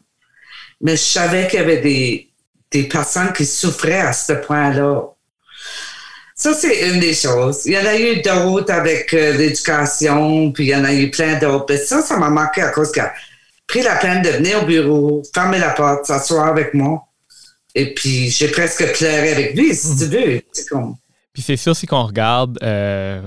Mais 0.81 0.97
je 0.97 1.03
savais 1.03 1.47
qu'il 1.47 1.61
y 1.61 1.63
avait 1.63 1.81
des, 1.81 2.31
des 2.71 2.85
personnes 2.85 3.33
qui 3.33 3.47
souffraient 3.47 4.01
à 4.01 4.13
ce 4.13 4.33
point-là. 4.33 5.03
Ça, 6.35 6.53
c'est 6.53 6.91
une 6.91 7.01
des 7.01 7.15
choses. 7.15 7.63
Il 7.65 7.73
y 7.73 7.79
en 7.79 7.87
a 7.87 7.97
eu 7.97 8.21
d'autres 8.21 8.73
avec 8.73 9.13
euh, 9.15 9.33
l'éducation, 9.33 10.53
puis 10.53 10.65
il 10.65 10.69
y 10.69 10.77
en 10.77 10.85
a 10.85 10.93
eu 10.93 11.11
plein 11.11 11.39
d'autres. 11.39 11.67
Mais 11.71 11.79
ça, 11.79 12.03
ça 12.03 12.19
m'a 12.19 12.29
marqué 12.29 12.61
à 12.61 12.69
cause 12.69 12.93
qu'il 12.93 13.03
a 13.03 13.13
pris 13.67 13.83
la 13.83 13.97
peine 13.97 14.23
de 14.23 14.29
venir 14.29 14.63
au 14.63 14.67
bureau, 14.67 15.23
fermer 15.35 15.59
la 15.59 15.71
porte, 15.71 16.05
s'asseoir 16.05 16.47
avec 16.47 16.75
moi. 16.75 17.06
Et 17.77 17.93
puis, 17.93 18.31
j'ai 18.31 18.49
presque 18.49 18.91
pleuré 18.97 19.33
avec 19.33 19.55
lui, 19.55 19.75
si 19.75 19.97
tu 19.99 20.07
veux. 20.07 20.41
Puis 21.35 21.43
c'est 21.43 21.59
sûr, 21.59 21.77
si 21.77 21.87
qu'on 21.87 22.05
regarde 22.05 22.59
euh, 22.63 23.21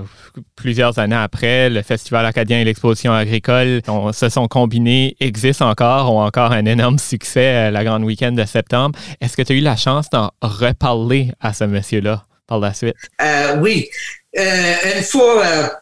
plusieurs 0.56 0.98
années 0.98 1.14
après, 1.14 1.70
le 1.70 1.82
Festival 1.82 2.26
acadien 2.26 2.58
et 2.58 2.64
l'exposition 2.64 3.12
agricole 3.12 3.80
se 4.12 4.28
sont 4.28 4.48
combinés, 4.48 5.16
existent 5.20 5.70
encore, 5.70 6.12
ont 6.12 6.20
encore 6.20 6.50
un 6.50 6.64
énorme 6.64 6.98
succès 6.98 7.68
euh, 7.68 7.70
la 7.70 7.84
grande 7.84 8.02
week-end 8.02 8.32
de 8.32 8.44
septembre. 8.44 8.98
Est-ce 9.20 9.36
que 9.36 9.42
tu 9.42 9.52
as 9.52 9.54
eu 9.54 9.60
la 9.60 9.76
chance 9.76 10.10
d'en 10.10 10.32
reparler 10.42 11.30
à 11.38 11.52
ce 11.52 11.62
monsieur-là 11.62 12.26
par 12.48 12.58
la 12.58 12.74
suite? 12.74 12.96
Euh, 13.22 13.56
oui. 13.60 13.88
une 14.34 15.04
fois, 15.04 15.80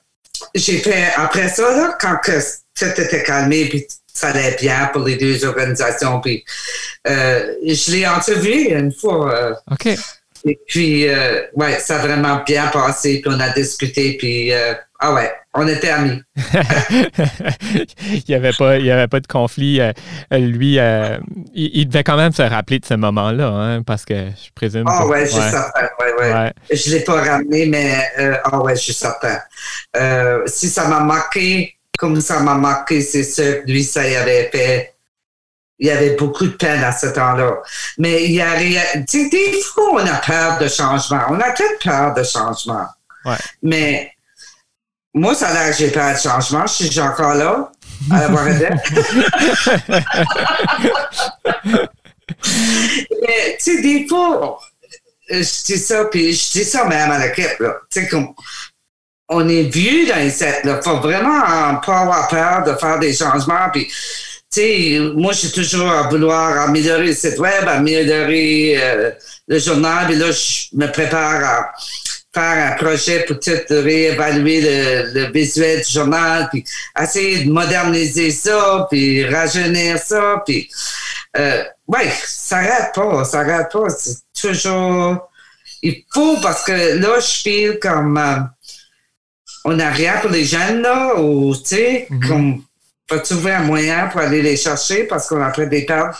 j'ai 0.54 0.76
fait, 0.76 1.06
après 1.16 1.48
ça, 1.48 1.62
là, 1.74 1.96
quand 1.98 2.18
que 2.22 2.38
tout 2.78 3.00
était 3.00 3.22
calmé, 3.22 3.64
puis 3.70 3.86
ça 4.18 4.28
allait 4.28 4.56
bien 4.60 4.90
pour 4.92 5.02
les 5.02 5.16
deux 5.16 5.44
organisations. 5.44 6.20
Puis, 6.20 6.44
euh, 7.06 7.54
je 7.64 7.92
l'ai 7.92 8.04
interviewé 8.04 8.72
une 8.72 8.92
fois. 8.92 9.32
Euh, 9.32 9.54
OK. 9.70 9.96
Et 10.44 10.58
puis, 10.66 11.08
euh, 11.08 11.42
ouais, 11.54 11.78
ça 11.78 11.96
a 11.96 12.06
vraiment 12.06 12.42
bien 12.44 12.66
passé. 12.68 13.20
Puis, 13.20 13.32
on 13.32 13.38
a 13.38 13.50
discuté. 13.50 14.16
Puis, 14.18 14.52
ah 15.00 15.14
ouais, 15.14 15.32
on 15.54 15.68
était 15.68 15.90
amis. 15.90 16.20
il 18.02 18.22
n'y 18.28 18.34
avait, 18.34 18.52
pas, 18.52 18.78
il 18.78 18.90
avait 18.90 19.06
pas 19.06 19.20
de 19.20 19.28
conflit. 19.28 19.80
lui, 20.32 20.78
il, 21.54 21.88
devait 21.88 22.02
quand 22.02 22.16
même 22.16 22.32
se 22.32 22.42
rappeler 22.42 22.80
de 22.80 22.86
ce 22.86 22.94
moment-là, 22.94 23.48
hein, 23.48 23.82
parce 23.82 24.04
que 24.04 24.14
je 24.14 24.50
présume. 24.54 24.84
Ah 24.88 25.06
ouais, 25.06 25.26
je 25.26 25.32
suis 25.32 25.50
certain. 25.50 25.88
Ouais, 26.00 26.12
ouais. 26.20 26.52
Je 26.72 26.90
ne 26.90 26.94
l'ai 26.96 27.04
pas 27.04 27.22
ramené, 27.22 27.66
mais 27.66 27.94
ah 28.44 28.60
ouais, 28.60 28.74
je 28.74 28.82
suis 28.82 28.94
certain. 28.94 29.38
si 30.46 30.68
ça 30.68 30.88
m'a 30.88 31.00
marqué, 31.00 31.77
comme 31.98 32.20
ça 32.20 32.40
m'a 32.40 32.54
marqué, 32.54 33.00
c'est 33.02 33.24
sûr 33.24 33.62
que 33.62 33.70
lui, 33.70 33.84
ça 33.84 34.08
y 34.08 34.16
avait 34.16 34.48
fait. 34.50 34.94
Il 35.80 35.86
y 35.88 35.90
avait 35.90 36.16
beaucoup 36.16 36.46
de 36.46 36.52
peine 36.52 36.82
à 36.82 36.92
ce 36.92 37.08
temps-là. 37.08 37.58
Mais 37.98 38.24
il 38.24 38.32
y 38.32 38.40
a 38.40 38.56
Tu 39.06 39.28
des 39.28 39.60
fois, 39.62 39.90
on 39.94 40.06
a 40.06 40.14
peur 40.14 40.58
de 40.58 40.68
changement. 40.68 41.20
On 41.28 41.38
a 41.40 41.50
peut-être 41.50 41.82
peur 41.82 42.14
de 42.14 42.22
changement. 42.22 42.86
Ouais. 43.24 43.34
Mais 43.62 44.12
moi, 45.12 45.34
ça 45.34 45.48
a 45.48 45.54
l'air 45.54 45.70
que 45.70 45.76
j'ai 45.76 45.90
peur 45.90 46.14
de 46.14 46.18
changement. 46.18 46.64
Je 46.66 46.84
suis 46.84 47.00
encore 47.00 47.34
là, 47.34 47.72
à 48.10 48.20
la 48.20 48.28
Mais, 53.22 53.56
tu 53.58 53.76
sais, 53.76 53.82
des 53.82 54.06
fois, 54.06 54.60
je 55.28 55.64
dis 55.64 55.78
ça, 55.78 56.04
puis 56.04 56.32
je 56.32 56.52
dis 56.52 56.64
ça 56.64 56.84
même 56.84 57.10
à 57.10 57.26
l'équipe, 57.26 57.58
là. 57.58 57.74
Tu 57.90 58.02
sais, 58.02 58.08
comme 58.08 58.34
on 59.28 59.48
est 59.48 59.64
vieux 59.64 60.06
dans 60.06 60.16
les 60.16 60.30
sets. 60.30 60.62
Il 60.64 60.80
faut 60.82 60.98
vraiment 60.98 61.76
pas 61.84 62.00
avoir 62.00 62.28
peur 62.28 62.64
de 62.64 62.78
faire 62.78 62.98
des 62.98 63.12
changements. 63.12 63.68
Puis, 63.72 63.88
sais, 64.50 64.98
moi, 65.14 65.32
suis 65.32 65.52
toujours 65.52 65.90
à 65.90 66.08
vouloir 66.08 66.60
améliorer 66.60 67.06
le 67.06 67.14
site 67.14 67.38
web, 67.38 67.68
améliorer 67.68 68.76
euh, 68.78 69.10
le 69.46 69.58
journal. 69.58 70.06
Puis 70.06 70.16
là, 70.16 70.30
je 70.30 70.76
me 70.76 70.90
prépare 70.90 71.44
à 71.44 71.72
faire 72.32 72.72
un 72.72 72.76
projet 72.76 73.24
pour 73.24 73.38
tout 73.40 73.50
réévaluer 73.68 74.60
le, 75.12 75.32
visuel 75.32 75.82
du 75.82 75.92
journal, 75.92 76.48
puis 76.50 76.64
essayer 77.00 77.44
de 77.44 77.50
moderniser 77.50 78.30
ça, 78.30 78.86
puis 78.90 79.24
rajeunir 79.26 79.98
ça. 79.98 80.42
Puis, 80.46 80.68
euh, 81.36 81.64
ouais, 81.86 82.10
ça 82.24 82.62
n'arrête 82.62 82.94
pas, 82.94 83.24
ça 83.24 83.44
n'arrête 83.44 83.70
pas. 83.70 83.88
C'est 83.90 84.16
toujours... 84.40 85.28
Il 85.80 86.02
faut, 86.12 86.36
parce 86.42 86.64
que 86.64 86.98
là, 86.98 87.20
je 87.20 87.42
file 87.42 87.78
comme... 87.80 88.16
Euh, 88.16 88.40
on 89.68 89.74
n'a 89.74 89.90
rien 89.90 90.14
pour 90.22 90.30
les 90.30 90.44
jeunes, 90.44 90.80
là, 90.82 91.20
ou, 91.20 91.54
tu 91.54 91.62
sais, 91.64 92.06
mm 92.08 92.18
-hmm. 92.18 92.60
faut 93.08 93.18
trouver 93.18 93.52
un 93.52 93.64
moyen 93.72 94.08
pour 94.08 94.20
aller 94.26 94.42
les 94.42 94.56
chercher 94.56 95.04
parce 95.04 95.24
qu'on 95.28 95.42
a 95.42 95.52
fait 95.52 95.66
des 95.66 95.84
tables. 95.84 96.14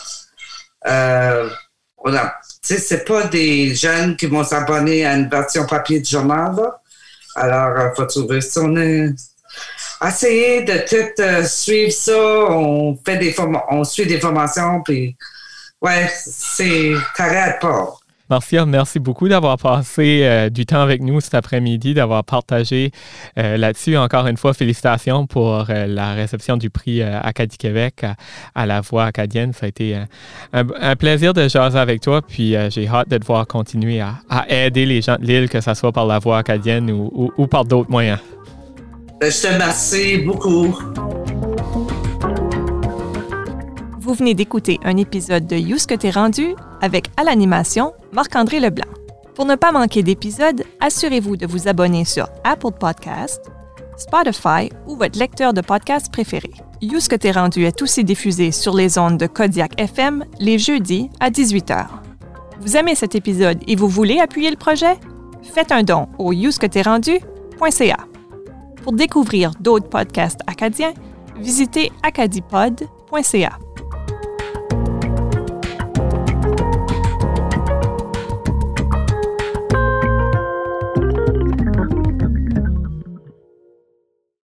Euh, 0.87 1.49
on 1.97 2.13
a, 2.13 2.25
tu 2.63 2.75
sais, 2.75 2.79
c'est 2.87 3.05
pas 3.11 3.23
des 3.39 3.73
jeunes 3.75 4.15
qui 4.15 4.27
vont 4.33 4.45
s'abonner 4.51 4.99
à 5.05 5.11
une 5.17 5.29
version 5.37 5.65
papier 5.65 5.99
du 5.99 6.09
journal, 6.15 6.49
là. 6.59 6.69
Alors, 7.43 7.71
il 7.77 7.81
euh, 7.81 7.95
faut 7.95 8.05
trouver 8.05 8.41
ça? 8.41 8.61
On 8.61 8.75
est 8.75 9.13
essayer 10.09 10.61
de 10.63 10.77
tout 10.91 11.21
euh, 11.21 11.43
suivre 11.43 11.91
ça. 11.91 12.21
On 12.49 12.97
fait 13.05 13.17
des 13.17 13.35
on 13.77 13.83
suit 13.83 14.05
des 14.13 14.19
formations, 14.19 14.81
puis 14.87 15.15
ouais, 15.81 16.03
c'est, 16.55 16.93
t'arrêtes 17.15 17.59
pas. 17.59 17.98
Marcia, 18.29 18.63
merci 18.63 18.99
beaucoup 18.99 19.27
d'avoir 19.27 19.57
passé 19.57 20.21
euh, 20.21 20.49
du 20.51 20.67
temps 20.67 20.81
avec 20.81 21.01
nous 21.01 21.19
cet 21.19 21.33
après-midi, 21.33 21.95
d'avoir 21.95 22.23
partagé 22.23 22.91
euh, 23.39 23.57
là-dessus. 23.57 23.97
Encore 23.97 24.27
une 24.27 24.37
fois, 24.37 24.53
félicitations 24.53 25.25
pour 25.25 25.65
euh, 25.69 25.87
la 25.87 26.13
réception 26.13 26.55
du 26.55 26.69
prix 26.69 27.01
Acadie 27.01 27.57
Québec 27.57 28.05
à, 28.53 28.67
la 28.67 28.81
voix 28.81 29.05
acadienne. 29.05 29.51
Ça 29.53 29.65
a 29.65 29.69
été 29.69 29.97
un, 30.53 30.95
plaisir 30.95 31.33
de 31.33 31.47
jaser 31.47 31.79
avec 31.79 32.01
toi, 32.01 32.21
puis 32.21 32.55
j'ai 32.69 32.87
hâte 32.87 33.09
de 33.09 33.17
te 33.17 33.25
voir 33.25 33.47
continuer 33.47 33.99
à, 34.01 34.45
aider 34.47 34.85
les 34.85 35.01
gens 35.01 35.15
de 35.15 35.25
l'île, 35.25 35.49
que 35.49 35.61
ce 35.61 35.73
soit 35.73 35.91
par 35.91 36.05
la 36.05 36.19
voix 36.19 36.37
acadienne 36.37 36.91
ou, 36.91 37.47
par 37.47 37.65
d'autres 37.65 37.89
moyens. 37.89 38.19
Ben, 39.19 39.31
je 39.31 39.41
te 39.41 39.47
remercie 39.51 40.17
beaucoup. 40.17 40.77
Vous 44.01 44.13
venez 44.13 44.33
d'écouter 44.33 44.79
un 44.85 44.95
épisode 44.95 45.45
de 45.45 45.57
You 45.57 45.75
que 45.85 45.93
t'es 45.93 46.09
rendu 46.09 46.55
avec 46.79 47.07
à 47.17 47.25
l'animation 47.25 47.91
Marc-André 48.13 48.61
Leblanc. 48.61 48.87
Pour 49.35 49.45
ne 49.45 49.55
pas 49.55 49.73
manquer 49.73 50.03
d'épisodes, 50.03 50.63
assurez-vous 50.79 51.35
de 51.35 51.45
vous 51.45 51.67
abonner 51.67 52.05
sur 52.05 52.29
Apple 52.45 52.71
Podcast, 52.79 53.51
Spotify 53.97 54.71
ou 54.87 54.95
votre 54.95 55.19
lecteur 55.19 55.51
de 55.51 55.59
podcast 55.59 56.09
préféré. 56.13 56.49
You 56.81 56.99
que 57.09 57.15
t'es 57.17 57.31
rendu 57.31 57.65
est 57.65 57.81
aussi 57.81 58.05
diffusé 58.05 58.53
sur 58.53 58.73
les 58.73 58.97
ondes 58.97 59.17
de 59.17 59.27
Kodiak 59.27 59.77
FM 59.77 60.23
les 60.39 60.57
jeudis 60.57 61.09
à 61.19 61.29
18h. 61.29 61.87
Vous 62.61 62.77
aimez 62.77 62.95
cet 62.95 63.15
épisode 63.15 63.59
et 63.67 63.75
vous 63.75 63.89
voulez 63.89 64.19
appuyer 64.21 64.49
le 64.49 64.55
projet? 64.55 64.97
Faites 65.43 65.73
un 65.73 65.83
don 65.83 66.07
au 66.17 66.27
rendu.ca. 66.29 67.97
Pour 68.81 68.93
découvrir 68.93 69.51
d'autres 69.59 69.89
podcasts 69.89 70.39
acadiens, 70.47 70.93
visitez 71.37 71.91
acadipod.ca. 72.01 73.59